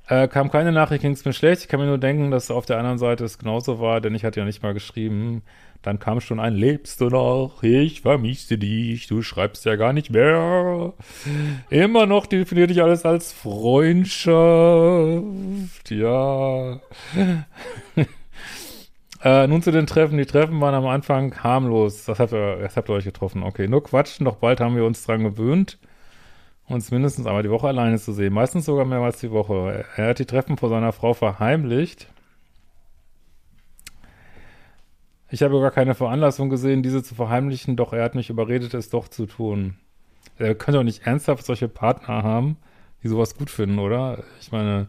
Äh, 0.08 0.28
kam 0.28 0.52
keine 0.52 0.74
Nachricht, 0.74 1.02
ging 1.02 1.13
es 1.13 1.24
mir 1.24 1.34
schlecht. 1.34 1.62
Ich 1.62 1.68
kann 1.70 1.80
mir 1.80 1.86
nur 1.86 1.98
denken, 1.98 2.30
dass 2.30 2.52
auf 2.52 2.66
der 2.66 2.78
anderen 2.78 2.98
Seite 2.98 3.24
es 3.24 3.38
genauso 3.38 3.80
war, 3.80 4.02
denn 4.02 4.13
ich 4.16 4.25
hatte 4.25 4.42
ja 4.42 4.46
nicht 4.46 4.62
mal 4.62 4.74
geschrieben. 4.74 5.44
Dann 5.82 6.00
kam 6.00 6.20
schon 6.22 6.40
ein 6.40 6.54
Lebst 6.54 7.02
du 7.02 7.10
noch? 7.10 7.63
Ich 7.63 8.02
vermisse 8.02 8.58
dich. 8.58 9.08
Du 9.08 9.22
schreibst 9.22 9.66
ja 9.66 9.75
gar 9.75 9.94
nicht 9.94 10.10
mehr. 10.12 10.94
Immer 11.70 12.06
noch 12.06 12.25
definiert 12.25 12.70
dich 12.70 12.82
alles 12.82 13.06
als 13.06 13.32
Freundschaft. 13.34 14.32
Ja. 15.92 16.80
äh, 19.24 19.48
nun 19.48 19.62
zu 19.62 19.72
den 19.72 19.88
Treffen. 19.88 20.18
Die 20.18 20.25
Treffen 20.25 20.60
waren 20.62 20.75
am 20.75 20.88
Anfang 20.88 21.36
harmlos. 21.44 22.06
Das 22.06 22.20
habt 22.20 22.34
ihr, 22.34 22.58
das 22.58 22.77
habt 22.77 22.89
ihr 22.89 22.94
euch 22.94 23.06
getroffen. 23.06 23.44
Okay, 23.44 23.68
nur 23.68 23.84
quatschen. 23.84 24.25
Doch 24.25 24.36
bald 24.36 24.60
haben 24.60 24.75
wir 24.75 24.86
uns 24.86 25.06
dran 25.06 25.24
gewöhnt 25.24 25.77
uns 26.68 26.92
mindestens 26.92 27.25
einmal 27.25 27.44
die 27.44 27.50
Woche 27.50 27.68
alleine 27.68 28.00
zu 28.00 28.13
sehen. 28.13 28.34
Meistens 28.34 28.65
sogar 28.65 28.86
mehrmals 28.86 29.20
die 29.20 29.32
Woche. 29.32 29.86
Er 29.96 30.10
hat 30.10 30.20
die 30.20 30.25
Treffen 30.25 30.58
vor 30.58 30.70
seiner 30.70 30.92
Frau 30.92 31.13
verheimlicht. 31.13 32.08
Ich 35.30 35.42
habe 35.42 35.60
gar 35.60 35.72
keine 35.72 35.96
Veranlassung 35.96 36.50
gesehen, 36.50 36.84
diese 36.84 37.01
zu 37.01 37.15
verheimlichen, 37.15 37.75
doch 37.75 37.92
er 37.92 38.03
hat 38.03 38.13
mich 38.13 38.30
überredet, 38.30 38.75
es 38.75 38.89
doch 38.89 39.08
zu 39.08 39.25
tun. 39.25 39.77
Er 40.38 40.53
könnte 40.53 40.77
doch 40.77 40.84
nicht 40.84 41.08
ernsthaft 41.08 41.46
solche 41.46 41.68
Partner 41.68 42.22
haben, 42.22 42.58
die 43.01 43.08
sowas 43.08 43.36
gut 43.36 43.50
finden, 43.50 43.80
oder? 43.80 44.24
Ich 44.39 44.51
meine, 44.51 44.88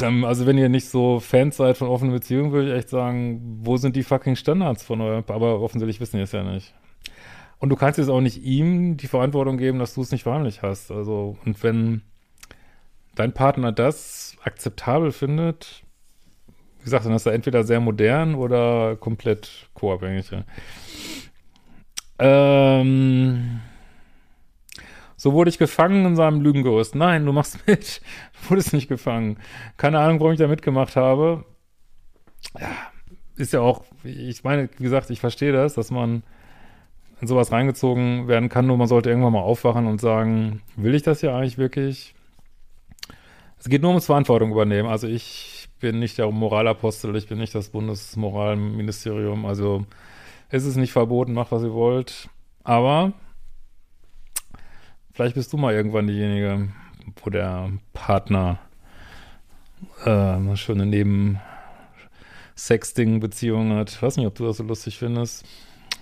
also 0.00 0.46
wenn 0.46 0.58
ihr 0.58 0.68
nicht 0.68 0.88
so 0.88 1.20
Fans 1.20 1.56
seid 1.56 1.76
von 1.76 1.88
offenen 1.88 2.12
Beziehungen, 2.12 2.52
würde 2.52 2.70
ich 2.70 2.78
echt 2.78 2.88
sagen, 2.88 3.58
wo 3.62 3.76
sind 3.76 3.94
die 3.94 4.02
fucking 4.02 4.36
Standards 4.36 4.82
von 4.82 5.00
eurem, 5.00 5.24
aber 5.28 5.60
offensichtlich 5.60 6.00
wissen 6.00 6.16
die 6.16 6.22
es 6.22 6.32
ja 6.32 6.42
nicht. 6.42 6.74
Und 7.58 7.68
du 7.68 7.76
kannst 7.76 7.98
jetzt 7.98 8.08
auch 8.08 8.20
nicht 8.20 8.42
ihm 8.42 8.96
die 8.96 9.06
Verantwortung 9.06 9.56
geben, 9.56 9.78
dass 9.78 9.94
du 9.94 10.02
es 10.02 10.10
nicht 10.10 10.24
verheimlicht 10.24 10.62
hast. 10.62 10.90
Also, 10.90 11.36
und 11.44 11.62
wenn 11.62 12.02
dein 13.14 13.32
Partner 13.32 13.70
das 13.70 14.36
akzeptabel 14.42 15.12
findet, 15.12 15.84
wie 16.78 16.84
gesagt, 16.84 17.06
dann 17.06 17.12
ist 17.12 17.26
er 17.26 17.34
entweder 17.34 17.62
sehr 17.62 17.78
modern 17.78 18.34
oder 18.34 18.96
komplett 18.96 19.68
co-abhängig. 19.74 20.32
Ähm, 22.18 23.60
so 25.22 25.34
wurde 25.34 25.50
ich 25.50 25.58
gefangen 25.58 26.04
in 26.04 26.16
seinem 26.16 26.40
Lügengerüst. 26.40 26.96
Nein, 26.96 27.24
du 27.24 27.32
machst 27.32 27.56
mit. 27.68 28.00
Du 28.42 28.50
wurdest 28.50 28.72
nicht 28.72 28.88
gefangen. 28.88 29.38
Keine 29.76 30.00
Ahnung, 30.00 30.18
warum 30.18 30.32
ich 30.32 30.38
da 30.40 30.48
mitgemacht 30.48 30.96
habe. 30.96 31.44
Ja, 32.58 32.72
ist 33.36 33.52
ja 33.52 33.60
auch, 33.60 33.84
ich 34.02 34.42
meine, 34.42 34.68
wie 34.78 34.82
gesagt, 34.82 35.10
ich 35.10 35.20
verstehe 35.20 35.52
das, 35.52 35.74
dass 35.74 35.92
man 35.92 36.24
in 37.20 37.28
sowas 37.28 37.52
reingezogen 37.52 38.26
werden 38.26 38.48
kann, 38.48 38.66
nur 38.66 38.76
man 38.76 38.88
sollte 38.88 39.10
irgendwann 39.10 39.34
mal 39.34 39.42
aufwachen 39.42 39.86
und 39.86 40.00
sagen, 40.00 40.60
will 40.74 40.96
ich 40.96 41.02
das 41.02 41.20
hier 41.20 41.32
eigentlich 41.32 41.56
wirklich? 41.56 42.16
Es 43.60 43.68
geht 43.68 43.82
nur 43.82 43.92
ums 43.92 44.06
Verantwortung 44.06 44.50
übernehmen. 44.50 44.88
Also 44.88 45.06
ich 45.06 45.68
bin 45.78 46.00
nicht 46.00 46.18
der 46.18 46.28
Moralapostel, 46.32 47.14
ich 47.14 47.28
bin 47.28 47.38
nicht 47.38 47.54
das 47.54 47.68
Bundesmoralministerium, 47.68 49.46
also 49.46 49.86
es 50.48 50.64
ist 50.64 50.74
nicht 50.74 50.90
verboten, 50.90 51.32
macht 51.32 51.52
was 51.52 51.62
ihr 51.62 51.74
wollt. 51.74 52.28
Aber 52.64 53.12
vielleicht 55.12 55.34
bist 55.34 55.52
du 55.52 55.56
mal 55.56 55.74
irgendwann 55.74 56.06
diejenige, 56.06 56.68
wo 57.22 57.30
der 57.30 57.72
Partner 57.92 58.60
äh, 60.04 60.10
eine 60.10 60.56
schöne 60.56 60.86
Neben-Sexting-Beziehung 60.86 63.74
hat. 63.74 63.90
Ich 63.90 64.00
weiß 64.02 64.16
nicht, 64.16 64.26
ob 64.26 64.34
du 64.34 64.46
das 64.46 64.56
so 64.56 64.64
lustig 64.64 64.98
findest. 64.98 65.44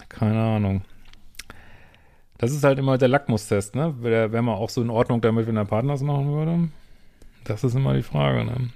Keine 0.08 0.40
Ahnung. 0.40 0.82
Das 2.38 2.52
ist 2.52 2.62
halt 2.64 2.78
immer 2.78 2.96
der 2.96 3.08
Lackmustest, 3.08 3.74
ne? 3.74 3.94
Wäre 4.00 4.32
wär 4.32 4.42
man 4.42 4.54
auch 4.54 4.70
so 4.70 4.80
in 4.80 4.88
Ordnung 4.88 5.20
damit, 5.20 5.46
wenn 5.46 5.56
der 5.56 5.66
Partner 5.66 5.92
es 5.94 6.00
machen 6.00 6.32
würde? 6.32 6.70
Das 7.44 7.64
ist 7.64 7.74
immer 7.74 7.92
die 7.94 8.02
Frage, 8.02 8.44
ne? 8.44 8.70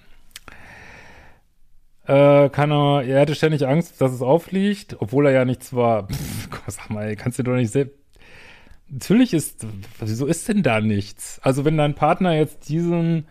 Äh, 2.07 2.51
kann 2.51 2.71
er, 2.71 3.03
er 3.05 3.21
hätte 3.21 3.35
ständig 3.35 3.67
Angst, 3.67 4.03
dass 4.03 4.13
es 4.13 4.21
auffliegt, 4.21 4.97
obwohl 5.01 5.25
er 5.27 5.33
ja 5.33 5.47
nichts 5.47 5.75
war. 5.75 6.09
Pff, 6.09 6.49
sag 6.67 6.91
mal, 6.91 7.09
ey, 7.09 7.17
kannst 7.17 7.39
du 7.39 7.43
doch 7.43 7.55
nicht 7.55 7.71
selbst. 7.71 8.04
Natürlich 8.95 9.35
ist, 9.35 9.67
wieso 10.01 10.27
ist 10.27 10.49
denn 10.49 10.63
da 10.63 10.81
nichts? 10.81 11.41
Also, 11.43 11.65
wenn 11.65 11.77
dein 11.77 11.95
Partner 11.95 12.33
jetzt 12.35 12.69
diesen 12.69 13.27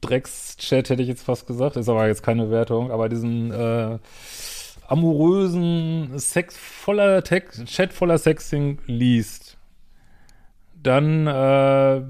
Dreckschat, 0.00 0.88
hätte 0.88 1.02
ich 1.02 1.08
jetzt 1.08 1.22
fast 1.22 1.46
gesagt, 1.46 1.76
ist 1.76 1.88
aber 1.88 2.06
jetzt 2.06 2.22
keine 2.22 2.50
Wertung, 2.50 2.90
aber 2.90 3.08
diesen, 3.08 3.52
äh, 3.52 3.98
amorösen 4.86 6.18
Sex 6.18 6.56
voller 6.56 7.22
Text, 7.22 7.64
Chat 7.66 7.92
voller 7.92 8.18
Sexting 8.18 8.78
liest, 8.86 9.56
dann 10.82 11.26
äh, 11.26 12.02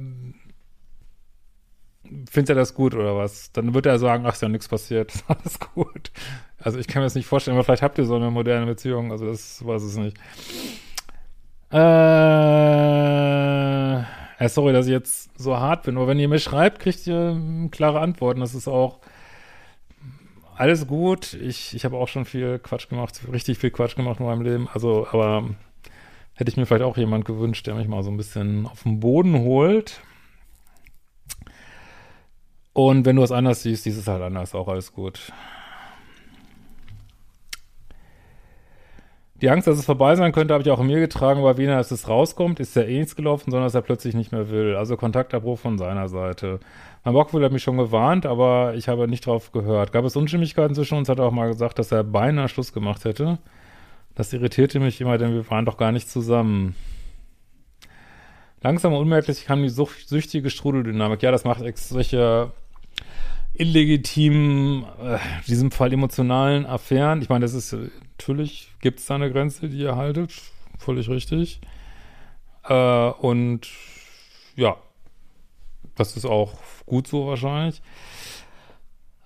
findet 2.31 2.51
er 2.51 2.55
das 2.57 2.75
gut 2.75 2.95
oder 2.95 3.17
was? 3.17 3.53
Dann 3.53 3.75
wird 3.75 3.87
er 3.87 3.99
sagen, 3.99 4.27
ach, 4.27 4.35
ist 4.35 4.43
ja 4.43 4.49
nichts 4.49 4.69
passiert, 4.69 5.13
alles 5.29 5.59
gut. 5.61 6.11
Also 6.59 6.79
ich 6.79 6.87
kann 6.87 7.01
mir 7.01 7.07
das 7.07 7.15
nicht 7.15 7.27
vorstellen, 7.27 7.57
aber 7.57 7.65
vielleicht 7.65 7.83
habt 7.83 7.99
ihr 7.99 8.05
so 8.05 8.17
eine 8.17 8.31
moderne 8.31 8.67
Beziehung, 8.67 9.13
also 9.13 9.27
das 9.27 9.65
weiß 9.65 9.83
es 9.83 9.97
nicht. 9.97 10.17
Äh, 11.71 11.79
sorry, 14.49 14.73
dass 14.73 14.87
ich 14.87 14.93
jetzt 14.93 15.31
so 15.39 15.57
hart 15.57 15.85
bin, 15.85 15.97
aber 15.97 16.07
wenn 16.09 16.19
ihr 16.19 16.29
mir 16.29 16.39
schreibt, 16.39 16.81
kriegt 16.81 17.07
ihr 17.07 17.69
klare 17.71 18.01
Antworten. 18.01 18.41
Das 18.41 18.55
ist 18.55 18.69
auch 18.69 19.01
alles 20.57 20.87
gut. 20.87 21.35
Ich, 21.35 21.75
ich 21.75 21.85
habe 21.85 21.97
auch 21.97 22.09
schon 22.09 22.25
viel 22.25 22.59
Quatsch 22.59 22.89
gemacht, 22.89 23.21
richtig 23.33 23.59
viel 23.59 23.71
Quatsch 23.71 23.97
gemacht 23.97 24.21
in 24.21 24.27
meinem 24.27 24.43
Leben. 24.43 24.69
Also, 24.73 25.07
aber 25.11 25.51
hätte 26.35 26.51
ich 26.51 26.57
mir 26.57 26.67
vielleicht 26.67 26.85
auch 26.85 26.97
jemand 26.97 27.25
gewünscht, 27.25 27.67
der 27.67 27.75
mich 27.75 27.89
mal 27.89 28.03
so 28.03 28.11
ein 28.11 28.17
bisschen 28.17 28.67
auf 28.67 28.83
den 28.83 29.01
Boden 29.01 29.39
holt. 29.39 30.01
Und 32.73 33.07
wenn 33.07 33.17
du 33.17 33.23
was 33.23 33.33
anders 33.33 33.63
siehst, 33.63 33.85
siehst 33.85 33.99
es 33.99 34.09
halt 34.09 34.23
anders, 34.23 34.55
auch 34.55 34.69
alles 34.69 34.93
gut. 34.93 35.33
Die 39.45 39.51
Angst, 39.51 39.67
dass 39.67 39.79
es 39.79 39.85
vorbei 39.85 40.17
sein 40.17 40.33
könnte, 40.33 40.55
habe 40.55 40.63
ich 40.63 40.71
auch 40.71 40.81
in 40.81 40.87
mir 40.87 41.01
getragen, 41.01 41.43
weil 41.43 41.59
weniger, 41.59 41.77
dass 41.77 41.91
es 41.91 42.09
rauskommt, 42.09 42.61
ist 42.61 42.75
ja 42.77 42.83
eh 42.83 42.97
nichts 42.97 43.15
gelaufen, 43.15 43.51
sondern 43.51 43.67
dass 43.67 43.75
er 43.75 43.83
plötzlich 43.83 44.15
nicht 44.15 44.33
mehr 44.33 44.49
will. 44.49 44.75
Also 44.75 44.97
Kontaktabbruch 44.97 45.59
von 45.59 45.77
seiner 45.77 46.09
Seite. 46.09 46.61
Mein 47.05 47.15
Rockwool 47.15 47.45
hat 47.45 47.53
mich 47.53 47.63
schon 47.63 47.77
gewarnt, 47.77 48.25
aber 48.25 48.73
ich 48.75 48.89
habe 48.89 49.07
nicht 49.07 49.27
drauf 49.27 49.53
gehört. 49.53 49.93
Gab 49.93 50.07
es 50.07 50.17
Unstimmigkeiten 50.17 50.75
zwischen 50.75 50.97
uns, 50.97 51.11
hat 51.11 51.19
er 51.19 51.27
auch 51.27 51.31
mal 51.31 51.49
gesagt, 51.49 51.79
dass 51.79 51.93
er 51.93 52.05
beinahe 52.05 52.49
Schluss 52.49 52.73
gemacht 52.73 53.05
hätte. 53.05 53.37
Das 54.15 54.33
irritierte 54.33 54.81
mich 54.81 54.99
immer, 55.03 55.19
denn 55.19 55.35
wir 55.35 55.51
waren 55.51 55.67
doch 55.67 55.77
gar 55.77 55.93
nicht 55.93 56.09
zusammen. 56.09 56.75
Langsam 58.63 58.95
und 58.95 59.01
unmerklich 59.01 59.45
kam 59.45 59.63
die 59.63 59.69
süchtige 59.69 60.49
Strudeldynamik. 60.49 61.23
Ja, 61.23 61.31
das 61.31 61.45
macht 61.45 61.63
solche 61.77 62.51
illegitimen, 63.53 64.85
äh, 65.03 65.17
in 65.17 65.47
diesem 65.49 65.71
Fall 65.71 65.93
emotionalen 65.93 66.65
Affären. 66.65 67.21
Ich 67.21 67.29
meine, 67.29 67.45
das 67.45 67.53
ist 67.53 67.77
natürlich, 68.19 68.71
gibt 68.81 69.01
es 69.01 69.07
da 69.07 69.17
eine 69.17 69.31
Grenze, 69.31 69.69
die 69.69 69.79
ihr 69.79 69.97
haltet. 69.97 70.33
Völlig 70.79 71.09
richtig. 71.09 71.61
Äh, 72.65 72.75
und 72.75 73.69
ja, 74.57 74.77
das 75.95 76.17
ist 76.17 76.25
auch 76.25 76.53
gut 76.87 77.07
so 77.07 77.27
wahrscheinlich. 77.27 77.83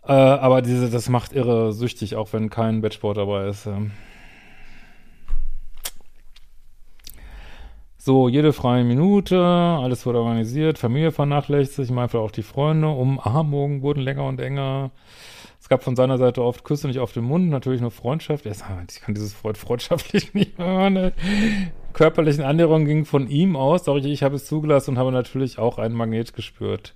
Äh, 0.04 0.12
aber 0.12 0.62
diese, 0.62 0.90
das 0.90 1.09
macht 1.09 1.33
irre 1.33 1.73
süchtig, 1.73 2.16
auch 2.16 2.33
wenn 2.33 2.50
kein 2.50 2.80
Batchboard 2.80 3.18
dabei 3.18 3.49
ist. 3.49 3.66
Ja. 3.66 3.83
So, 8.09 8.27
jede 8.27 8.55
freie 8.55 8.85
Minute, 8.85 9.38
alles 9.38 10.07
wurde 10.07 10.21
organisiert, 10.21 10.79
Familie 10.79 11.12
vernachlässigt, 11.12 11.91
manchmal 11.91 12.23
auch 12.23 12.31
die 12.31 12.43
Freunde, 12.43 12.88
Umarmungen 12.88 13.83
wurden 13.83 14.00
länger 14.00 14.25
und 14.25 14.41
enger. 14.41 14.93
Es 15.61 15.69
gab 15.69 15.85
von 15.85 15.95
seiner 15.95 16.17
Seite 16.17 16.43
oft 16.43 16.65
Küsse 16.65 16.87
nicht 16.87 17.00
auf 17.00 17.12
den 17.12 17.25
Mund, 17.25 17.50
natürlich 17.50 17.83
nur 17.83 17.91
Freundschaft. 17.91 18.47
Ich 18.47 18.61
kann 18.61 19.15
dieses 19.15 19.45
Wort 19.45 19.59
freundschaftlich 19.59 20.33
nicht 20.33 20.57
hören. 20.57 21.12
Körperlichen 21.93 22.45
Annäherungen 22.45 22.87
gingen 22.88 23.05
von 23.05 23.29
ihm 23.29 23.57
aus, 23.57 23.83
doch 23.83 23.99
ich, 23.99 24.07
ich 24.07 24.23
habe 24.23 24.37
es 24.37 24.47
zugelassen 24.47 24.93
und 24.93 24.99
habe 24.99 25.12
natürlich 25.12 25.59
auch 25.59 25.77
einen 25.77 25.95
Magnet 25.95 26.33
gespürt. 26.33 26.95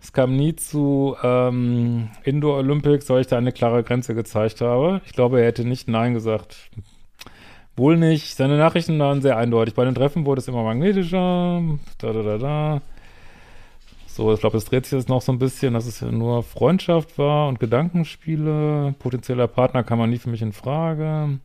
Es 0.00 0.14
kam 0.14 0.34
nie 0.34 0.56
zu 0.56 1.14
ähm, 1.22 2.08
Indoor 2.24 2.56
Olympics, 2.56 3.10
weil 3.10 3.20
ich 3.20 3.26
da 3.26 3.36
eine 3.36 3.52
klare 3.52 3.82
Grenze 3.82 4.14
gezeigt 4.14 4.62
habe. 4.62 5.02
Ich 5.04 5.12
glaube, 5.12 5.40
er 5.40 5.46
hätte 5.48 5.66
nicht 5.66 5.88
Nein 5.88 6.14
gesagt. 6.14 6.70
Wohl 7.78 7.96
nicht. 7.96 8.36
Seine 8.36 8.58
Nachrichten 8.58 8.98
waren 8.98 9.22
sehr 9.22 9.36
eindeutig. 9.36 9.74
Bei 9.74 9.84
den 9.84 9.94
Treffen 9.94 10.26
wurde 10.26 10.40
es 10.40 10.48
immer 10.48 10.64
magnetischer. 10.64 11.62
Da, 11.98 12.12
da, 12.12 12.22
da, 12.22 12.38
da. 12.38 12.82
So, 14.06 14.32
ich 14.34 14.40
glaube, 14.40 14.56
es 14.56 14.64
dreht 14.64 14.84
sich 14.84 14.98
jetzt 14.98 15.08
noch 15.08 15.22
so 15.22 15.30
ein 15.30 15.38
bisschen, 15.38 15.74
dass 15.74 15.86
es 15.86 16.02
nur 16.02 16.42
Freundschaft 16.42 17.18
war 17.18 17.46
und 17.46 17.60
Gedankenspiele. 17.60 18.96
Potenzieller 18.98 19.46
Partner 19.46 19.84
kam 19.84 20.00
man 20.00 20.10
nie 20.10 20.18
für 20.18 20.28
mich 20.28 20.42
in 20.42 20.52
Frage. 20.52 21.38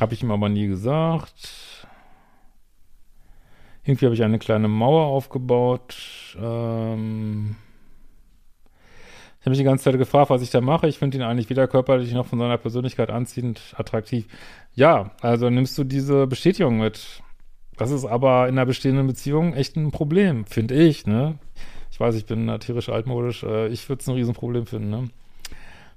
Habe 0.00 0.14
ich 0.14 0.22
ihm 0.22 0.30
aber 0.30 0.48
nie 0.48 0.68
gesagt. 0.68 1.86
Irgendwie 3.84 4.06
habe 4.06 4.14
ich 4.14 4.22
eine 4.22 4.38
kleine 4.38 4.68
Mauer 4.68 5.04
aufgebaut. 5.04 5.94
Ähm 6.40 7.56
habe 9.44 9.50
mich 9.50 9.58
die 9.58 9.64
ganze 9.64 9.84
Zeit 9.84 9.98
gefragt, 9.98 10.30
was 10.30 10.42
ich 10.42 10.50
da 10.50 10.60
mache. 10.60 10.88
Ich 10.88 10.98
finde 10.98 11.18
ihn 11.18 11.22
eigentlich 11.22 11.50
weder 11.50 11.68
körperlich 11.68 12.12
noch 12.14 12.26
von 12.26 12.38
seiner 12.38 12.56
Persönlichkeit 12.56 13.10
anziehend 13.10 13.74
attraktiv. 13.76 14.26
Ja, 14.74 15.10
also 15.20 15.50
nimmst 15.50 15.76
du 15.76 15.84
diese 15.84 16.26
Bestätigung 16.26 16.78
mit. 16.78 17.22
Das 17.76 17.90
ist 17.90 18.04
aber 18.04 18.48
in 18.48 18.54
einer 18.54 18.66
bestehenden 18.66 19.06
Beziehung 19.06 19.52
echt 19.52 19.76
ein 19.76 19.90
Problem, 19.90 20.46
finde 20.46 20.74
ich, 20.74 21.06
ne? 21.06 21.38
Ich 21.90 22.00
weiß, 22.00 22.14
ich 22.14 22.26
bin 22.26 22.58
tierisch 22.58 22.88
altmodisch. 22.88 23.42
Äh, 23.42 23.68
ich 23.68 23.88
würde 23.88 24.00
es 24.00 24.08
ein 24.08 24.14
Riesenproblem 24.14 24.66
finden, 24.66 24.90
ne? 24.90 25.10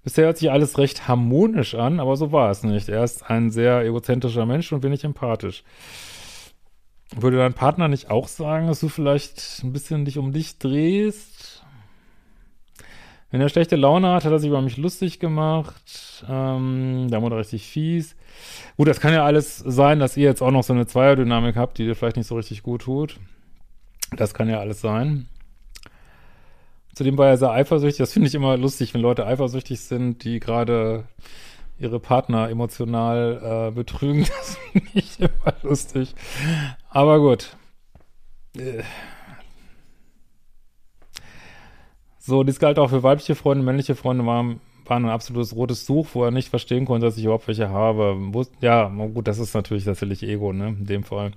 Bisher 0.04 0.26
hört 0.26 0.38
sich 0.38 0.52
alles 0.52 0.78
recht 0.78 1.08
harmonisch 1.08 1.76
an, 1.76 2.00
aber 2.00 2.16
so 2.16 2.32
war 2.32 2.50
es 2.50 2.64
nicht. 2.64 2.88
Er 2.90 3.04
ist 3.04 3.30
ein 3.30 3.50
sehr 3.50 3.84
egozentrischer 3.84 4.46
Mensch 4.46 4.72
und 4.72 4.84
wenig 4.84 5.04
empathisch. 5.04 5.64
Würde 7.16 7.38
dein 7.38 7.54
Partner 7.54 7.88
nicht 7.88 8.10
auch 8.10 8.28
sagen, 8.28 8.68
dass 8.68 8.80
du 8.80 8.90
vielleicht 8.90 9.62
ein 9.64 9.74
bisschen 9.74 10.06
dich 10.06 10.18
um 10.18 10.34
dich 10.34 10.60
drehst? 10.60 11.57
Wenn 13.30 13.42
er 13.42 13.50
schlechte 13.50 13.76
Laune 13.76 14.14
hat, 14.14 14.24
hat 14.24 14.32
er 14.32 14.40
sich 14.40 14.48
über 14.48 14.62
mich 14.62 14.78
lustig 14.78 15.20
gemacht. 15.20 16.24
Ähm, 16.30 17.08
da 17.10 17.22
wurde 17.22 17.38
richtig 17.38 17.68
fies. 17.68 18.16
Gut, 18.78 18.88
das 18.88 19.02
kann 19.02 19.14
ja 19.14 19.26
alles 19.26 19.58
sein, 19.58 20.00
dass 20.00 20.16
ihr 20.16 20.24
jetzt 20.24 20.42
auch 20.42 20.52
noch 20.52 20.64
so 20.64 20.72
eine 20.72 20.88
Zweierdynamik 20.88 21.58
habt, 21.58 21.78
die 21.78 21.86
dir 21.86 21.96
vielleicht 21.96 22.16
nicht 22.16 22.28
so 22.28 22.36
richtig 22.36 22.64
gut 22.64 22.84
tut. 22.84 23.20
Das 24.16 24.34
kann 24.34 24.50
ja 24.50 24.60
alles 24.60 24.80
sein. 24.80 25.28
Zudem 26.96 27.18
war 27.18 27.28
er 27.28 27.38
sehr 27.38 27.52
eifersüchtig. 27.52 28.00
Das 28.00 28.14
finde 28.14 28.30
ich 28.30 28.36
immer 28.36 28.56
lustig, 28.56 28.94
wenn 28.94 29.02
Leute 29.02 29.28
eifersüchtig 29.28 29.82
sind, 29.82 30.24
die 30.24 30.40
gerade 30.40 31.04
ihre 31.78 32.00
Partner 32.00 32.50
emotional 32.50 33.70
äh, 33.70 33.72
betrügen. 33.72 34.26
Das 34.38 34.58
finde 34.72 34.90
ich 34.94 35.20
immer 35.20 35.54
lustig. 35.64 36.16
Aber 36.90 37.20
gut. 37.20 37.58
Äh. 38.58 38.84
So, 42.28 42.44
dies 42.44 42.60
galt 42.60 42.78
auch 42.78 42.90
für 42.90 43.04
weibliche 43.04 43.36
Freunde. 43.36 43.64
Männliche 43.64 43.96
Freunde 43.96 44.26
waren, 44.26 44.60
waren 44.86 45.06
ein 45.06 45.12
absolutes 45.12 45.56
rotes 45.56 45.86
Tuch, 45.86 46.10
wo 46.12 46.26
er 46.26 46.32
nicht 46.32 46.50
verstehen 46.50 46.84
konnte, 46.84 47.06
dass 47.06 47.18
ich 47.18 47.24
überhaupt 47.24 47.48
welche 47.48 47.70
habe. 47.70 48.18
Ja, 48.60 48.90
gut, 48.90 49.30
das 49.30 49.40
ist 49.40 49.54
natürlich 49.54 49.86
tatsächlich 49.86 50.24
Ego, 50.24 50.52
ne, 50.52 50.76
in 50.78 50.86
dem 50.86 51.04
Fall. 51.04 51.32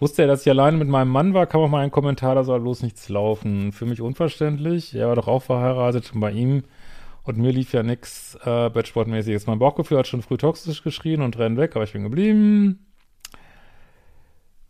Wusste 0.00 0.22
er, 0.22 0.28
dass 0.28 0.46
ich 0.46 0.48
alleine 0.50 0.78
mit 0.78 0.88
meinem 0.88 1.10
Mann 1.10 1.34
war, 1.34 1.46
kam 1.46 1.60
auch 1.60 1.68
mal 1.68 1.84
ein 1.84 1.90
Kommentar, 1.90 2.34
da 2.34 2.42
soll 2.42 2.60
bloß 2.60 2.84
nichts 2.84 3.10
laufen. 3.10 3.70
Für 3.72 3.84
mich 3.84 4.00
unverständlich. 4.00 4.94
Er 4.94 5.08
war 5.08 5.16
doch 5.16 5.28
auch 5.28 5.42
verheiratet 5.42 6.10
und 6.14 6.20
bei 6.20 6.30
ihm 6.30 6.62
und 7.24 7.36
mir 7.36 7.52
lief 7.52 7.74
ja 7.74 7.82
nichts 7.82 8.34
äh, 8.46 8.70
Batchboard-mäßiges. 8.70 9.46
Mein 9.46 9.58
Bauchgefühl 9.58 9.98
hat 9.98 10.06
schon 10.06 10.22
früh 10.22 10.38
toxisch 10.38 10.82
geschrien 10.82 11.20
und 11.20 11.38
rennt 11.38 11.58
weg, 11.58 11.76
aber 11.76 11.84
ich 11.84 11.92
bin 11.92 12.04
geblieben. 12.04 12.86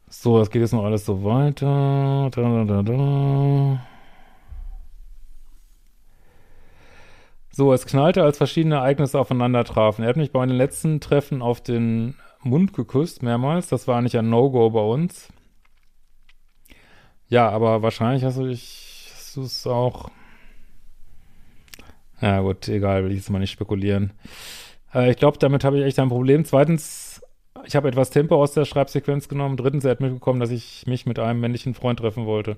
So, 0.08 0.36
das 0.40 0.50
geht 0.50 0.62
jetzt 0.62 0.72
noch 0.72 0.84
alles 0.84 1.06
so 1.06 1.22
weiter. 1.22 2.28
Da, 2.32 2.64
da, 2.64 2.64
da, 2.64 2.82
da. 2.82 3.80
So, 7.50 7.72
es 7.72 7.86
knallte, 7.86 8.22
als 8.22 8.38
verschiedene 8.38 8.76
Ereignisse 8.76 9.18
aufeinander 9.18 9.64
trafen. 9.64 10.02
Er 10.02 10.10
hat 10.10 10.16
mich 10.16 10.32
bei 10.32 10.40
meinen 10.40 10.56
letzten 10.56 11.00
Treffen 11.00 11.42
auf 11.42 11.60
den 11.60 12.14
Mund 12.42 12.72
geküsst, 12.72 13.22
mehrmals. 13.22 13.68
Das 13.68 13.88
war 13.88 13.98
eigentlich 13.98 14.16
ein 14.16 14.30
No-Go 14.30 14.70
bei 14.70 14.80
uns. 14.80 15.28
Ja, 17.28 17.48
aber 17.48 17.82
wahrscheinlich 17.82 18.24
hast 18.24 18.38
du 18.38 18.46
dich, 18.46 19.10
hast 19.14 19.36
du 19.36 19.42
es 19.42 19.66
auch 19.66 20.10
ja 22.20 22.40
gut, 22.40 22.66
egal, 22.68 23.04
will 23.04 23.12
ich 23.12 23.18
jetzt 23.18 23.30
mal 23.30 23.38
nicht 23.38 23.52
spekulieren. 23.52 24.12
Äh, 24.92 25.10
ich 25.10 25.16
glaube, 25.16 25.38
damit 25.38 25.64
habe 25.64 25.78
ich 25.78 25.84
echt 25.84 25.98
ein 25.98 26.08
Problem. 26.08 26.44
Zweitens, 26.44 27.17
ich 27.64 27.76
habe 27.76 27.88
etwas 27.88 28.10
Tempo 28.10 28.40
aus 28.40 28.52
der 28.52 28.64
Schreibsequenz 28.64 29.28
genommen. 29.28 29.56
Drittens, 29.56 29.84
er 29.84 29.92
hat 29.92 30.00
mitbekommen, 30.00 30.40
dass 30.40 30.50
ich 30.50 30.86
mich 30.86 31.06
mit 31.06 31.18
einem 31.18 31.40
männlichen 31.40 31.74
Freund 31.74 31.98
treffen 31.98 32.26
wollte. 32.26 32.56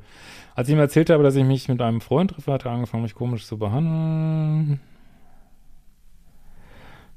Als 0.55 0.69
ich 0.69 0.75
ihm 0.75 0.81
erzählt 0.81 1.11
habe, 1.11 1.23
dass 1.23 1.37
ich 1.37 1.45
mich 1.45 1.69
mit 1.69 1.81
einem 1.81 2.01
Freund 2.01 2.33
treffe, 2.33 2.53
hat 2.53 2.65
er 2.65 2.73
angefangen, 2.73 3.03
mich 3.03 3.15
komisch 3.15 3.47
zu 3.47 3.59
behandeln. 3.59 4.81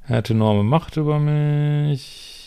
Er 0.08 0.18
hatte 0.18 0.34
enorme 0.34 0.64
Macht 0.64 0.98
über 0.98 1.20
mich. 1.20 2.44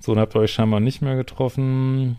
So, 0.00 0.14
dann 0.14 0.22
habt 0.22 0.34
ihr 0.34 0.40
euch 0.40 0.52
scheinbar 0.52 0.80
nicht 0.80 1.02
mehr 1.02 1.14
getroffen. 1.14 2.18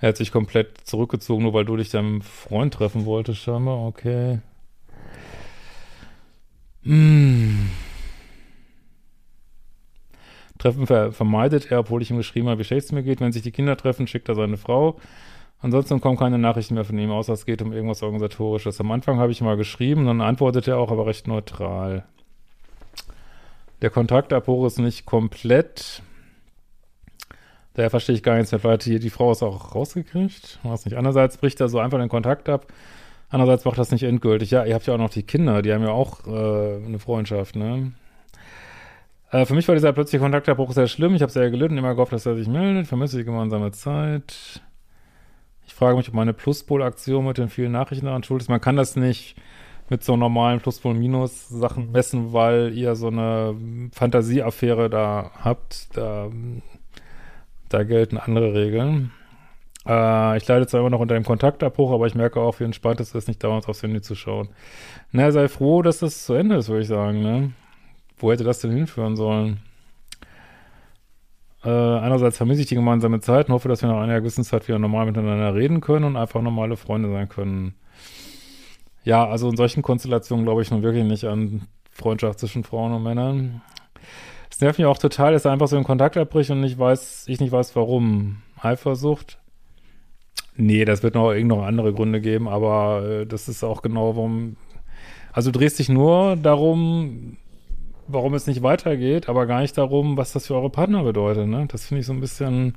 Er 0.00 0.08
hat 0.08 0.16
sich 0.16 0.32
komplett 0.32 0.78
zurückgezogen, 0.84 1.44
nur 1.44 1.54
weil 1.54 1.64
du 1.64 1.76
dich 1.76 1.90
deinem 1.90 2.20
Freund 2.20 2.74
treffen 2.74 3.04
wolltest, 3.04 3.40
scheinbar. 3.40 3.86
Okay. 3.86 4.40
Hm. 6.82 7.70
Treffen 10.58 10.86
ver 10.86 11.12
vermeidet 11.12 11.70
er, 11.70 11.80
obwohl 11.80 12.02
ich 12.02 12.10
ihm 12.10 12.16
geschrieben 12.16 12.48
habe, 12.48 12.60
wie 12.60 12.64
schlecht 12.64 12.86
es 12.86 12.92
mir 12.92 13.02
geht. 13.02 13.20
Wenn 13.20 13.32
sich 13.32 13.42
die 13.42 13.52
Kinder 13.52 13.76
treffen, 13.76 14.06
schickt 14.06 14.28
er 14.28 14.34
seine 14.34 14.56
Frau. 14.56 14.98
Ansonsten 15.60 16.00
kommen 16.00 16.18
keine 16.18 16.38
Nachrichten 16.38 16.74
mehr 16.74 16.84
von 16.84 16.98
ihm, 16.98 17.10
außer 17.10 17.32
es 17.32 17.46
geht 17.46 17.62
um 17.62 17.72
irgendwas 17.72 18.02
Organisatorisches. 18.02 18.80
Am 18.80 18.90
Anfang 18.90 19.18
habe 19.18 19.32
ich 19.32 19.40
mal 19.40 19.56
geschrieben, 19.56 20.04
dann 20.04 20.20
antwortet 20.20 20.68
er 20.68 20.78
auch, 20.78 20.90
aber 20.90 21.06
recht 21.06 21.26
neutral. 21.26 22.04
Der 23.80 23.90
Kontaktabbruch 23.90 24.66
ist 24.66 24.78
nicht 24.78 25.06
komplett. 25.06 26.02
Daher 27.74 27.90
verstehe 27.90 28.14
ich 28.14 28.22
gar 28.22 28.36
nichts 28.36 28.52
mehr. 28.52 28.60
Vielleicht 28.60 28.86
die, 28.86 28.98
die 28.98 29.10
Frau 29.10 29.32
ist 29.32 29.42
auch 29.42 29.74
rausgekriegt. 29.74 30.60
Was 30.62 30.84
nicht. 30.84 30.96
Andererseits 30.96 31.36
bricht 31.36 31.60
er 31.60 31.68
so 31.68 31.78
einfach 31.78 31.98
den 31.98 32.08
Kontakt 32.08 32.48
ab. 32.48 32.66
Andererseits 33.28 33.64
macht 33.64 33.78
das 33.78 33.90
nicht 33.90 34.04
endgültig. 34.04 34.52
Ja, 34.52 34.64
ihr 34.64 34.74
habt 34.74 34.86
ja 34.86 34.94
auch 34.94 34.98
noch 34.98 35.10
die 35.10 35.24
Kinder, 35.24 35.60
die 35.60 35.72
haben 35.72 35.82
ja 35.82 35.90
auch 35.90 36.26
äh, 36.26 36.84
eine 36.84 37.00
Freundschaft, 37.00 37.56
ne? 37.56 37.92
Äh, 39.32 39.46
für 39.46 39.54
mich 39.54 39.66
war 39.66 39.74
dieser 39.74 39.92
plötzliche 39.92 40.22
Kontaktabbruch 40.22 40.70
sehr 40.72 40.86
schlimm. 40.86 41.16
Ich 41.16 41.22
habe 41.22 41.32
sehr 41.32 41.50
gelitten, 41.50 41.76
immer 41.76 41.94
gehofft, 41.94 42.12
dass 42.12 42.26
er 42.26 42.36
sich 42.36 42.46
meldet. 42.46 42.86
Vermisse 42.86 43.18
die 43.18 43.24
gemeinsame 43.24 43.72
Zeit. 43.72 44.62
Ich 45.66 45.74
frage 45.74 45.96
mich, 45.96 46.08
ob 46.08 46.14
meine 46.14 46.32
Pluspol-Aktion 46.32 47.24
mit 47.24 47.38
den 47.38 47.48
vielen 47.48 47.72
Nachrichten 47.72 48.06
daran 48.06 48.22
schuld 48.22 48.42
ist. 48.42 48.48
Man 48.48 48.60
kann 48.60 48.76
das 48.76 48.94
nicht 48.94 49.34
mit 49.90 50.04
so 50.04 50.16
normalen 50.16 50.60
Pluspol-Minus-Sachen 50.60 51.90
messen, 51.90 52.32
weil 52.32 52.72
ihr 52.74 52.94
so 52.94 53.08
eine 53.08 53.56
Fantasieaffäre 53.92 54.88
da 54.88 55.32
habt. 55.42 55.96
Da 55.96 56.30
da 57.74 57.82
gelten 57.82 58.18
andere 58.18 58.54
Regeln. 58.54 59.10
Äh, 59.86 60.36
ich 60.36 60.46
leide 60.46 60.66
zwar 60.66 60.80
immer 60.80 60.90
noch 60.90 61.00
unter 61.00 61.14
dem 61.14 61.24
Kontaktabbruch, 61.24 61.92
aber 61.92 62.06
ich 62.06 62.14
merke 62.14 62.40
auch, 62.40 62.60
wie 62.60 62.64
entspannt 62.64 63.00
es 63.00 63.14
ist, 63.14 63.28
nicht 63.28 63.42
dauernd 63.42 63.68
aufs 63.68 63.82
Handy 63.82 64.00
zu 64.00 64.14
schauen. 64.14 64.48
Na, 65.12 65.30
sei 65.30 65.48
froh, 65.48 65.82
dass 65.82 65.98
das 65.98 66.24
zu 66.24 66.34
Ende 66.34 66.56
ist, 66.56 66.68
würde 66.68 66.82
ich 66.82 66.88
sagen, 66.88 67.22
ne? 67.22 67.52
Wo 68.16 68.30
hätte 68.30 68.44
das 68.44 68.60
denn 68.60 68.70
hinführen 68.70 69.16
sollen? 69.16 69.60
Äh, 71.64 71.68
einerseits 71.68 72.36
vermisse 72.36 72.60
ich 72.60 72.68
die 72.68 72.74
gemeinsame 72.76 73.20
Zeit 73.20 73.48
und 73.48 73.54
hoffe, 73.54 73.68
dass 73.68 73.82
wir 73.82 73.88
nach 73.88 74.00
einer 74.00 74.20
gewissen 74.20 74.44
Zeit 74.44 74.68
wieder 74.68 74.78
normal 74.78 75.06
miteinander 75.06 75.54
reden 75.54 75.80
können 75.80 76.04
und 76.04 76.16
einfach 76.16 76.42
normale 76.42 76.76
Freunde 76.76 77.10
sein 77.10 77.28
können. 77.28 77.74
Ja, 79.02 79.26
also 79.26 79.50
in 79.50 79.56
solchen 79.56 79.82
Konstellationen 79.82 80.44
glaube 80.44 80.62
ich 80.62 80.70
nun 80.70 80.82
wirklich 80.82 81.04
nicht 81.04 81.24
an 81.24 81.62
Freundschaft 81.90 82.38
zwischen 82.38 82.64
Frauen 82.64 82.92
und 82.92 83.02
Männern. 83.02 83.62
Es 84.54 84.60
nervt 84.60 84.78
mich 84.78 84.86
auch 84.86 84.98
total, 84.98 85.32
dass 85.32 85.44
er 85.44 85.50
einfach 85.50 85.66
so 85.66 85.74
einen 85.74 85.84
Kontakt 85.84 86.16
abbricht 86.16 86.48
und 86.50 86.60
nicht 86.60 86.78
weiß, 86.78 87.24
ich 87.26 87.40
nicht 87.40 87.50
weiß, 87.50 87.74
warum. 87.74 88.36
Eifersucht? 88.60 89.40
Nee, 90.54 90.84
das 90.84 91.02
wird 91.02 91.16
noch 91.16 91.32
irgendeine 91.32 91.64
andere 91.64 91.92
Gründe 91.92 92.20
geben, 92.20 92.46
aber 92.46 93.04
äh, 93.04 93.26
das 93.26 93.48
ist 93.48 93.64
auch 93.64 93.82
genau, 93.82 94.14
warum. 94.14 94.54
Also 95.32 95.50
du 95.50 95.58
drehst 95.58 95.80
dich 95.80 95.88
nur 95.88 96.36
darum, 96.36 97.36
warum 98.06 98.34
es 98.34 98.46
nicht 98.46 98.62
weitergeht, 98.62 99.28
aber 99.28 99.46
gar 99.46 99.60
nicht 99.60 99.76
darum, 99.76 100.16
was 100.16 100.32
das 100.32 100.46
für 100.46 100.54
eure 100.54 100.70
Partner 100.70 101.02
bedeutet. 101.02 101.48
Ne? 101.48 101.66
Das 101.66 101.86
finde 101.86 102.02
ich 102.02 102.06
so 102.06 102.12
ein 102.12 102.20
bisschen 102.20 102.74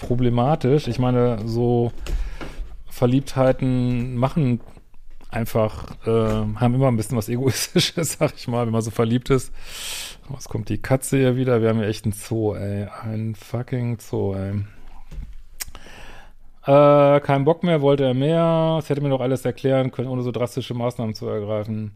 problematisch. 0.00 0.88
Ich 0.88 0.98
meine, 0.98 1.38
so 1.46 1.92
Verliebtheiten 2.86 4.16
machen 4.16 4.58
einfach, 5.34 5.96
äh, 6.06 6.10
haben 6.10 6.74
immer 6.74 6.88
ein 6.88 6.96
bisschen 6.96 7.18
was 7.18 7.28
Egoistisches, 7.28 8.12
sag 8.18 8.34
ich 8.36 8.48
mal, 8.48 8.66
wenn 8.66 8.72
man 8.72 8.82
so 8.82 8.90
verliebt 8.90 9.30
ist. 9.30 9.52
Was 10.28 10.48
kommt 10.48 10.68
die 10.68 10.78
Katze 10.78 11.18
hier 11.18 11.36
wieder? 11.36 11.60
Wir 11.60 11.68
haben 11.68 11.80
ja 11.80 11.86
echt 11.86 12.04
einen 12.04 12.12
Zoo, 12.12 12.54
ey. 12.54 12.86
Ein 13.02 13.34
fucking 13.34 13.98
Zoo, 13.98 14.34
ey. 14.34 14.64
Äh, 16.66 17.20
kein 17.20 17.44
Bock 17.44 17.62
mehr, 17.62 17.82
wollte 17.82 18.04
er 18.04 18.14
mehr. 18.14 18.78
Es 18.78 18.88
hätte 18.88 19.02
mir 19.02 19.10
doch 19.10 19.20
alles 19.20 19.44
erklären 19.44 19.90
können, 19.90 20.08
ohne 20.08 20.22
so 20.22 20.30
drastische 20.30 20.72
Maßnahmen 20.72 21.14
zu 21.14 21.28
ergreifen. 21.28 21.92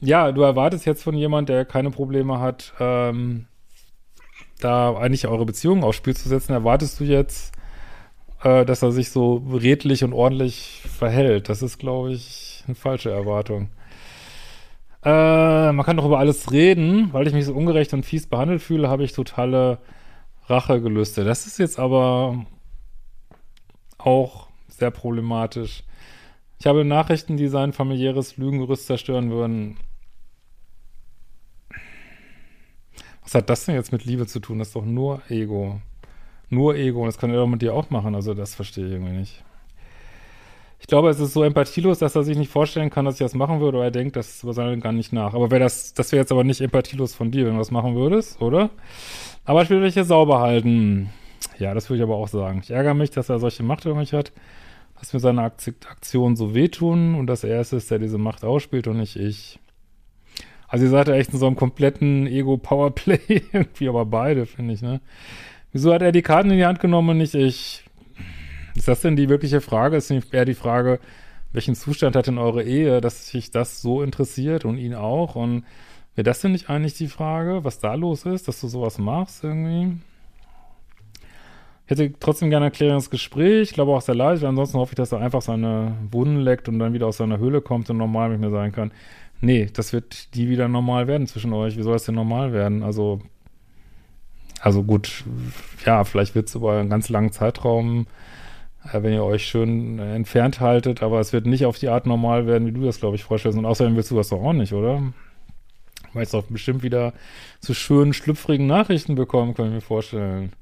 Ja, 0.00 0.32
du 0.32 0.42
erwartest 0.42 0.86
jetzt 0.86 1.02
von 1.02 1.14
jemand, 1.14 1.48
der 1.48 1.64
keine 1.64 1.90
Probleme 1.90 2.38
hat, 2.38 2.72
ähm, 2.78 3.46
da 4.60 4.96
eigentlich 4.96 5.26
eure 5.26 5.44
Beziehung 5.44 5.82
aufs 5.82 5.96
Spiel 5.96 6.16
zu 6.16 6.28
setzen, 6.28 6.52
erwartest 6.52 7.00
du 7.00 7.04
jetzt, 7.04 7.52
äh, 8.42 8.64
dass 8.64 8.82
er 8.82 8.92
sich 8.92 9.10
so 9.10 9.36
redlich 9.52 10.04
und 10.04 10.12
ordentlich 10.12 10.82
verhält. 10.98 11.48
Das 11.48 11.62
ist, 11.62 11.78
glaube 11.78 12.12
ich, 12.12 12.62
eine 12.66 12.74
falsche 12.74 13.10
Erwartung. 13.10 13.70
Äh, 15.04 15.72
man 15.72 15.84
kann 15.84 15.96
doch 15.96 16.04
über 16.04 16.18
alles 16.18 16.50
reden, 16.52 17.12
weil 17.12 17.26
ich 17.26 17.32
mich 17.32 17.46
so 17.46 17.54
ungerecht 17.54 17.92
und 17.94 18.04
fies 18.04 18.26
behandelt 18.26 18.62
fühle, 18.62 18.88
habe 18.88 19.04
ich 19.04 19.12
totale 19.12 19.78
Rachegelüste. 20.46 21.24
Das 21.24 21.46
ist 21.46 21.58
jetzt 21.58 21.78
aber 21.78 22.46
auch 23.98 24.48
sehr 24.68 24.90
problematisch. 24.90 25.84
Ich 26.58 26.66
habe 26.66 26.84
Nachrichten, 26.84 27.36
die 27.36 27.48
sein 27.48 27.72
familiäres 27.72 28.36
Lügengerüst 28.36 28.86
zerstören 28.86 29.30
würden. 29.30 29.76
Was 33.22 33.34
hat 33.34 33.50
das 33.50 33.66
denn 33.66 33.74
jetzt 33.74 33.92
mit 33.92 34.04
Liebe 34.04 34.26
zu 34.26 34.40
tun? 34.40 34.58
Das 34.58 34.68
ist 34.68 34.76
doch 34.76 34.84
nur 34.84 35.22
Ego. 35.28 35.80
Nur 36.50 36.76
Ego. 36.76 37.00
Und 37.00 37.06
das 37.06 37.18
kann 37.18 37.30
er 37.30 37.36
doch 37.36 37.46
mit 37.46 37.62
dir 37.62 37.74
auch 37.74 37.90
machen. 37.90 38.14
Also 38.14 38.34
das 38.34 38.54
verstehe 38.54 38.86
ich 38.86 38.92
irgendwie 38.92 39.16
nicht. 39.16 39.44
Ich 40.80 40.86
glaube, 40.86 41.10
es 41.10 41.18
ist 41.18 41.32
so 41.32 41.42
empathielos, 41.42 41.98
dass 41.98 42.14
er 42.14 42.22
sich 42.22 42.38
nicht 42.38 42.50
vorstellen 42.50 42.88
kann, 42.90 43.04
dass 43.04 43.14
ich 43.16 43.20
das 43.20 43.34
machen 43.34 43.60
würde, 43.60 43.78
oder 43.78 43.86
er 43.86 43.90
denkt 43.90 44.16
das 44.16 44.44
wahrscheinlich 44.46 44.82
gar 44.82 44.92
nicht 44.92 45.12
nach. 45.12 45.34
Aber 45.34 45.50
wäre 45.50 45.60
das, 45.60 45.92
das 45.92 46.12
wäre 46.12 46.20
jetzt 46.20 46.32
aber 46.32 46.44
nicht 46.44 46.60
empathielos 46.60 47.14
von 47.14 47.30
dir, 47.30 47.46
wenn 47.46 47.54
du 47.54 47.58
das 47.58 47.70
machen 47.70 47.96
würdest, 47.96 48.40
oder? 48.40 48.70
Aber 49.44 49.62
ich 49.62 49.70
will 49.70 49.82
dich 49.82 49.94
hier 49.94 50.04
sauber 50.04 50.40
halten. 50.40 51.10
Ja, 51.58 51.74
das 51.74 51.90
würde 51.90 51.98
ich 51.98 52.02
aber 52.04 52.16
auch 52.16 52.28
sagen. 52.28 52.60
Ich 52.62 52.70
ärgere 52.70 52.94
mich, 52.94 53.10
dass 53.10 53.28
er 53.28 53.38
solche 53.40 53.64
Macht 53.64 53.84
über 53.84 53.96
mich 53.96 54.12
hat, 54.12 54.32
dass 54.98 55.12
mir 55.12 55.20
seine 55.20 55.42
Aktionen 55.42 56.36
so 56.36 56.54
wehtun 56.54 57.16
und 57.16 57.26
dass 57.26 57.44
er 57.44 57.60
es 57.60 57.72
ist, 57.72 57.90
der 57.90 57.98
diese 57.98 58.18
Macht 58.18 58.44
ausspielt 58.44 58.86
und 58.86 58.98
nicht 58.98 59.16
ich. 59.16 59.58
Also 60.68 60.84
ihr 60.84 60.90
seid 60.90 61.08
ja 61.08 61.14
echt 61.14 61.32
in 61.32 61.38
so 61.38 61.46
einem 61.46 61.56
kompletten 61.56 62.26
Ego-Powerplay, 62.26 63.20
irgendwie 63.52 63.88
aber 63.88 64.06
beide, 64.06 64.46
finde 64.46 64.74
ich, 64.74 64.82
ne? 64.82 65.00
Wieso 65.72 65.92
hat 65.92 66.02
er 66.02 66.12
die 66.12 66.22
Karten 66.22 66.50
in 66.50 66.56
die 66.56 66.66
Hand 66.66 66.80
genommen 66.80 67.10
und 67.10 67.18
nicht 67.18 67.34
ich? 67.34 67.84
Ist 68.74 68.88
das 68.88 69.00
denn 69.00 69.16
die 69.16 69.28
wirkliche 69.28 69.60
Frage? 69.60 69.96
Ist 69.96 70.10
eher 70.10 70.44
die 70.44 70.54
Frage, 70.54 71.00
welchen 71.52 71.74
Zustand 71.74 72.16
hat 72.16 72.26
denn 72.26 72.38
eure 72.38 72.62
Ehe, 72.62 73.00
dass 73.00 73.28
sich 73.28 73.50
das 73.50 73.82
so 73.82 74.02
interessiert 74.02 74.64
und 74.64 74.78
ihn 74.78 74.94
auch? 74.94 75.34
Und 75.34 75.64
wäre 76.14 76.24
das 76.24 76.40
denn 76.40 76.52
nicht 76.52 76.70
eigentlich 76.70 76.94
die 76.94 77.08
Frage, 77.08 77.64
was 77.64 77.78
da 77.78 77.94
los 77.94 78.24
ist, 78.24 78.48
dass 78.48 78.60
du 78.60 78.68
sowas 78.68 78.98
machst 78.98 79.44
irgendwie? 79.44 79.98
Ich 81.86 81.90
hätte 81.90 82.12
trotzdem 82.20 82.50
gerne 82.50 82.66
ein 82.66 82.72
Erklärungsgespräch. 82.72 83.70
Ich 83.70 83.74
glaube 83.74 83.92
auch 83.92 84.02
sehr 84.02 84.14
leid. 84.14 84.44
Ansonsten 84.44 84.78
hoffe 84.78 84.92
ich, 84.92 84.96
dass 84.96 85.12
er 85.12 85.20
einfach 85.20 85.40
seine 85.40 85.96
Wunden 86.10 86.40
leckt 86.40 86.68
und 86.68 86.78
dann 86.78 86.92
wieder 86.92 87.06
aus 87.06 87.16
seiner 87.16 87.38
Höhle 87.38 87.62
kommt 87.62 87.88
und 87.88 87.96
normal 87.96 88.28
mit 88.28 88.40
mir 88.40 88.50
sein 88.50 88.72
kann. 88.72 88.92
Nee, 89.40 89.70
das 89.72 89.94
wird 89.94 90.34
die 90.34 90.50
wieder 90.50 90.68
normal 90.68 91.06
werden 91.06 91.26
zwischen 91.26 91.52
euch. 91.54 91.78
Wie 91.78 91.82
soll 91.82 91.96
es 91.96 92.04
denn 92.04 92.14
normal 92.14 92.52
werden? 92.52 92.82
Also, 92.82 93.20
also 94.60 94.82
gut, 94.82 95.24
ja, 95.84 96.04
vielleicht 96.04 96.34
wird 96.34 96.48
es 96.48 96.54
über 96.54 96.78
einen 96.78 96.90
ganz 96.90 97.08
langen 97.08 97.32
Zeitraum 97.32 98.06
äh, 98.92 99.02
wenn 99.02 99.12
ihr 99.12 99.24
euch 99.24 99.46
schön 99.46 99.98
entfernt 99.98 100.60
haltet, 100.60 101.02
aber 101.02 101.20
es 101.20 101.32
wird 101.32 101.46
nicht 101.46 101.66
auf 101.66 101.78
die 101.78 101.88
Art 101.88 102.06
normal 102.06 102.46
werden, 102.46 102.66
wie 102.66 102.72
du 102.72 102.84
das, 102.84 103.00
glaube 103.00 103.16
ich, 103.16 103.24
vorstellst. 103.24 103.58
Und 103.58 103.66
außerdem 103.66 103.96
willst 103.96 104.10
du 104.10 104.16
das 104.16 104.28
doch 104.28 104.42
auch 104.42 104.52
nicht, 104.52 104.72
oder? 104.72 105.02
Weil 106.12 106.22
es 106.22 106.30
doch 106.30 106.44
bestimmt 106.44 106.82
wieder 106.82 107.12
zu 107.60 107.74
schönen, 107.74 108.12
schlüpfrigen 108.12 108.66
Nachrichten 108.66 109.14
bekommen, 109.14 109.54
kann 109.54 109.66
ich 109.66 109.72
mir 109.72 109.80
vorstellen. 109.80 110.52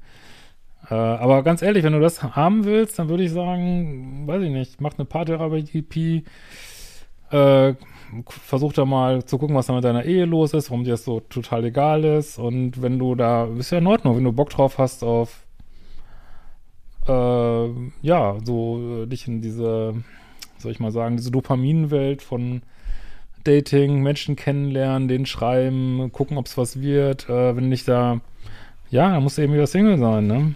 Äh, 0.89 0.95
aber 0.95 1.43
ganz 1.43 1.61
ehrlich, 1.61 1.83
wenn 1.83 1.93
du 1.93 1.99
das 1.99 2.21
haben 2.23 2.65
willst, 2.65 2.99
dann 2.99 3.09
würde 3.09 3.23
ich 3.23 3.31
sagen, 3.31 4.27
weiß 4.27 4.41
ich 4.43 4.51
nicht, 4.51 4.81
mach 4.81 4.97
eine 4.97 5.05
Paartherapie, 5.05 6.25
äh, 7.31 7.73
versuch 8.29 8.73
da 8.73 8.85
mal 8.85 9.25
zu 9.25 9.37
gucken, 9.37 9.55
was 9.55 9.67
da 9.67 9.73
mit 9.73 9.83
deiner 9.83 10.05
Ehe 10.05 10.25
los 10.25 10.53
ist, 10.53 10.69
warum 10.69 10.83
dir 10.83 10.91
das 10.91 11.03
so 11.03 11.19
total 11.19 11.65
egal 11.65 12.03
ist. 12.03 12.39
Und 12.39 12.81
wenn 12.81 12.99
du 12.99 13.15
da, 13.15 13.45
ist 13.57 13.71
ja 13.71 13.79
in 13.79 13.87
Ordnung, 13.87 14.15
wenn 14.15 14.23
du 14.23 14.31
Bock 14.31 14.49
drauf 14.49 14.77
hast 14.77 15.03
auf 15.03 15.43
äh, 17.07 17.69
ja, 18.01 18.37
so 18.43 19.03
äh, 19.03 19.07
dich 19.07 19.27
in 19.27 19.41
diese, 19.41 19.95
soll 20.57 20.71
ich 20.71 20.79
mal 20.79 20.91
sagen, 20.91 21.17
diese 21.17 21.31
Dopaminwelt 21.31 22.21
von 22.21 22.61
Dating, 23.43 24.01
Menschen 24.03 24.35
kennenlernen, 24.35 25.07
denen 25.07 25.25
schreiben, 25.25 26.11
gucken, 26.11 26.37
ob 26.37 26.47
es 26.47 26.57
was 26.57 26.81
wird. 26.81 27.29
Äh, 27.29 27.55
wenn 27.55 27.69
nicht 27.69 27.87
da, 27.87 28.19
ja, 28.89 29.11
dann 29.11 29.23
musst 29.23 29.37
du 29.37 29.41
eben 29.41 29.53
wieder 29.53 29.67
Single 29.67 29.97
sein, 29.97 30.27
ne? 30.27 30.55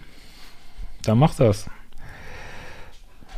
Dann 1.04 1.18
mach 1.18 1.34
das. 1.34 1.68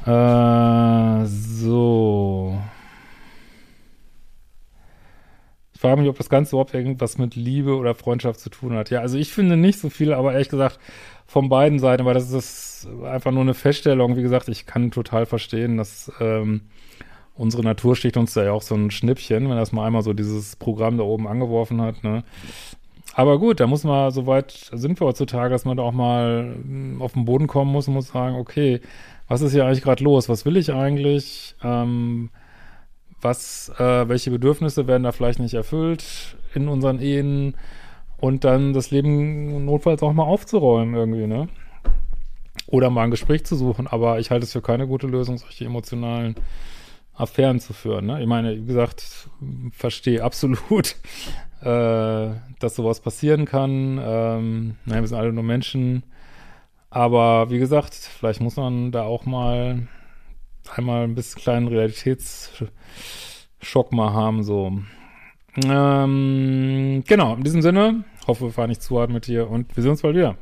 Äh, 0.06 1.24
so. 1.26 2.58
Ich 5.73 5.73
frage 5.84 6.00
mich, 6.00 6.08
ob 6.08 6.16
das 6.16 6.30
Ganze 6.30 6.52
überhaupt 6.52 6.72
irgendwas 6.72 7.18
mit 7.18 7.36
Liebe 7.36 7.76
oder 7.76 7.94
Freundschaft 7.94 8.40
zu 8.40 8.48
tun 8.48 8.74
hat. 8.74 8.88
Ja, 8.88 9.00
also 9.00 9.18
ich 9.18 9.30
finde 9.30 9.58
nicht 9.58 9.78
so 9.78 9.90
viel, 9.90 10.14
aber 10.14 10.32
ehrlich 10.32 10.48
gesagt, 10.48 10.78
von 11.26 11.50
beiden 11.50 11.78
Seiten, 11.78 12.06
weil 12.06 12.14
das 12.14 12.30
ist 12.30 12.88
einfach 13.04 13.32
nur 13.32 13.42
eine 13.42 13.52
Feststellung. 13.52 14.16
Wie 14.16 14.22
gesagt, 14.22 14.48
ich 14.48 14.64
kann 14.64 14.90
total 14.90 15.26
verstehen, 15.26 15.76
dass 15.76 16.10
ähm, 16.20 16.62
unsere 17.34 17.62
Natur 17.62 17.96
sticht 17.96 18.16
uns 18.16 18.32
da 18.32 18.44
ja 18.44 18.52
auch 18.52 18.62
so 18.62 18.74
ein 18.74 18.90
Schnippchen, 18.90 19.50
wenn 19.50 19.56
das 19.56 19.72
mal 19.72 19.86
einmal 19.86 20.00
so 20.00 20.14
dieses 20.14 20.56
Programm 20.56 20.96
da 20.96 21.04
oben 21.04 21.28
angeworfen 21.28 21.82
hat. 21.82 22.02
Ne? 22.02 22.24
Aber 23.12 23.38
gut, 23.38 23.60
da 23.60 23.66
muss 23.66 23.84
man, 23.84 24.10
soweit 24.10 24.70
sind 24.72 24.98
wir 24.98 25.06
heutzutage, 25.06 25.50
dass 25.50 25.66
man 25.66 25.76
da 25.76 25.82
auch 25.82 25.92
mal 25.92 26.56
hm, 26.62 27.02
auf 27.02 27.12
den 27.12 27.26
Boden 27.26 27.46
kommen 27.46 27.72
muss 27.72 27.88
und 27.88 27.94
muss 27.94 28.08
sagen, 28.08 28.36
okay, 28.36 28.80
was 29.28 29.42
ist 29.42 29.52
hier 29.52 29.66
eigentlich 29.66 29.82
gerade 29.82 30.02
los? 30.02 30.30
Was 30.30 30.46
will 30.46 30.56
ich 30.56 30.72
eigentlich? 30.72 31.56
Ähm, 31.62 32.30
was, 33.24 33.72
äh, 33.78 34.08
welche 34.08 34.30
Bedürfnisse 34.30 34.86
werden 34.86 35.02
da 35.02 35.12
vielleicht 35.12 35.40
nicht 35.40 35.54
erfüllt 35.54 36.36
in 36.54 36.68
unseren 36.68 37.00
Ehen? 37.00 37.56
und 38.24 38.44
dann 38.44 38.72
das 38.72 38.90
Leben 38.90 39.66
notfalls 39.66 40.02
auch 40.02 40.14
mal 40.14 40.24
aufzuräumen 40.24 40.94
irgendwie, 40.94 41.26
ne? 41.26 41.48
Oder 42.66 42.88
mal 42.88 43.02
ein 43.02 43.10
Gespräch 43.10 43.44
zu 43.44 43.54
suchen, 43.54 43.86
aber 43.86 44.18
ich 44.18 44.30
halte 44.30 44.44
es 44.44 44.52
für 44.52 44.62
keine 44.62 44.86
gute 44.86 45.06
Lösung, 45.06 45.36
solche 45.36 45.66
emotionalen 45.66 46.34
Affären 47.12 47.60
zu 47.60 47.74
führen. 47.74 48.06
Ne? 48.06 48.22
Ich 48.22 48.26
meine, 48.26 48.56
wie 48.56 48.64
gesagt, 48.64 49.28
verstehe 49.72 50.24
absolut, 50.24 50.96
äh, 51.60 52.30
dass 52.58 52.74
sowas 52.76 53.00
passieren 53.00 53.44
kann. 53.44 54.00
Ähm, 54.02 54.76
nein, 54.86 55.02
wir 55.02 55.06
sind 55.06 55.18
alle 55.18 55.32
nur 55.32 55.44
Menschen. 55.44 56.02
Aber 56.88 57.50
wie 57.50 57.58
gesagt, 57.58 57.92
vielleicht 57.92 58.40
muss 58.40 58.56
man 58.56 58.90
da 58.90 59.02
auch 59.02 59.26
mal 59.26 59.86
einmal 60.70 61.04
ein 61.04 61.14
bisschen 61.14 61.40
kleinen 61.42 61.68
Realitätsschock 61.68 62.72
mal 63.92 64.12
haben, 64.12 64.42
so. 64.42 64.78
Ähm, 65.64 67.04
genau, 67.06 67.36
in 67.36 67.44
diesem 67.44 67.62
Sinne, 67.62 68.04
hoffe, 68.26 68.46
wir 68.46 68.52
fahren 68.52 68.70
nicht 68.70 68.82
zu 68.82 68.98
hart 68.98 69.10
mit 69.10 69.26
dir 69.26 69.48
und 69.48 69.76
wir 69.76 69.82
sehen 69.82 69.92
uns 69.92 70.02
bald 70.02 70.16
wieder. 70.16 70.36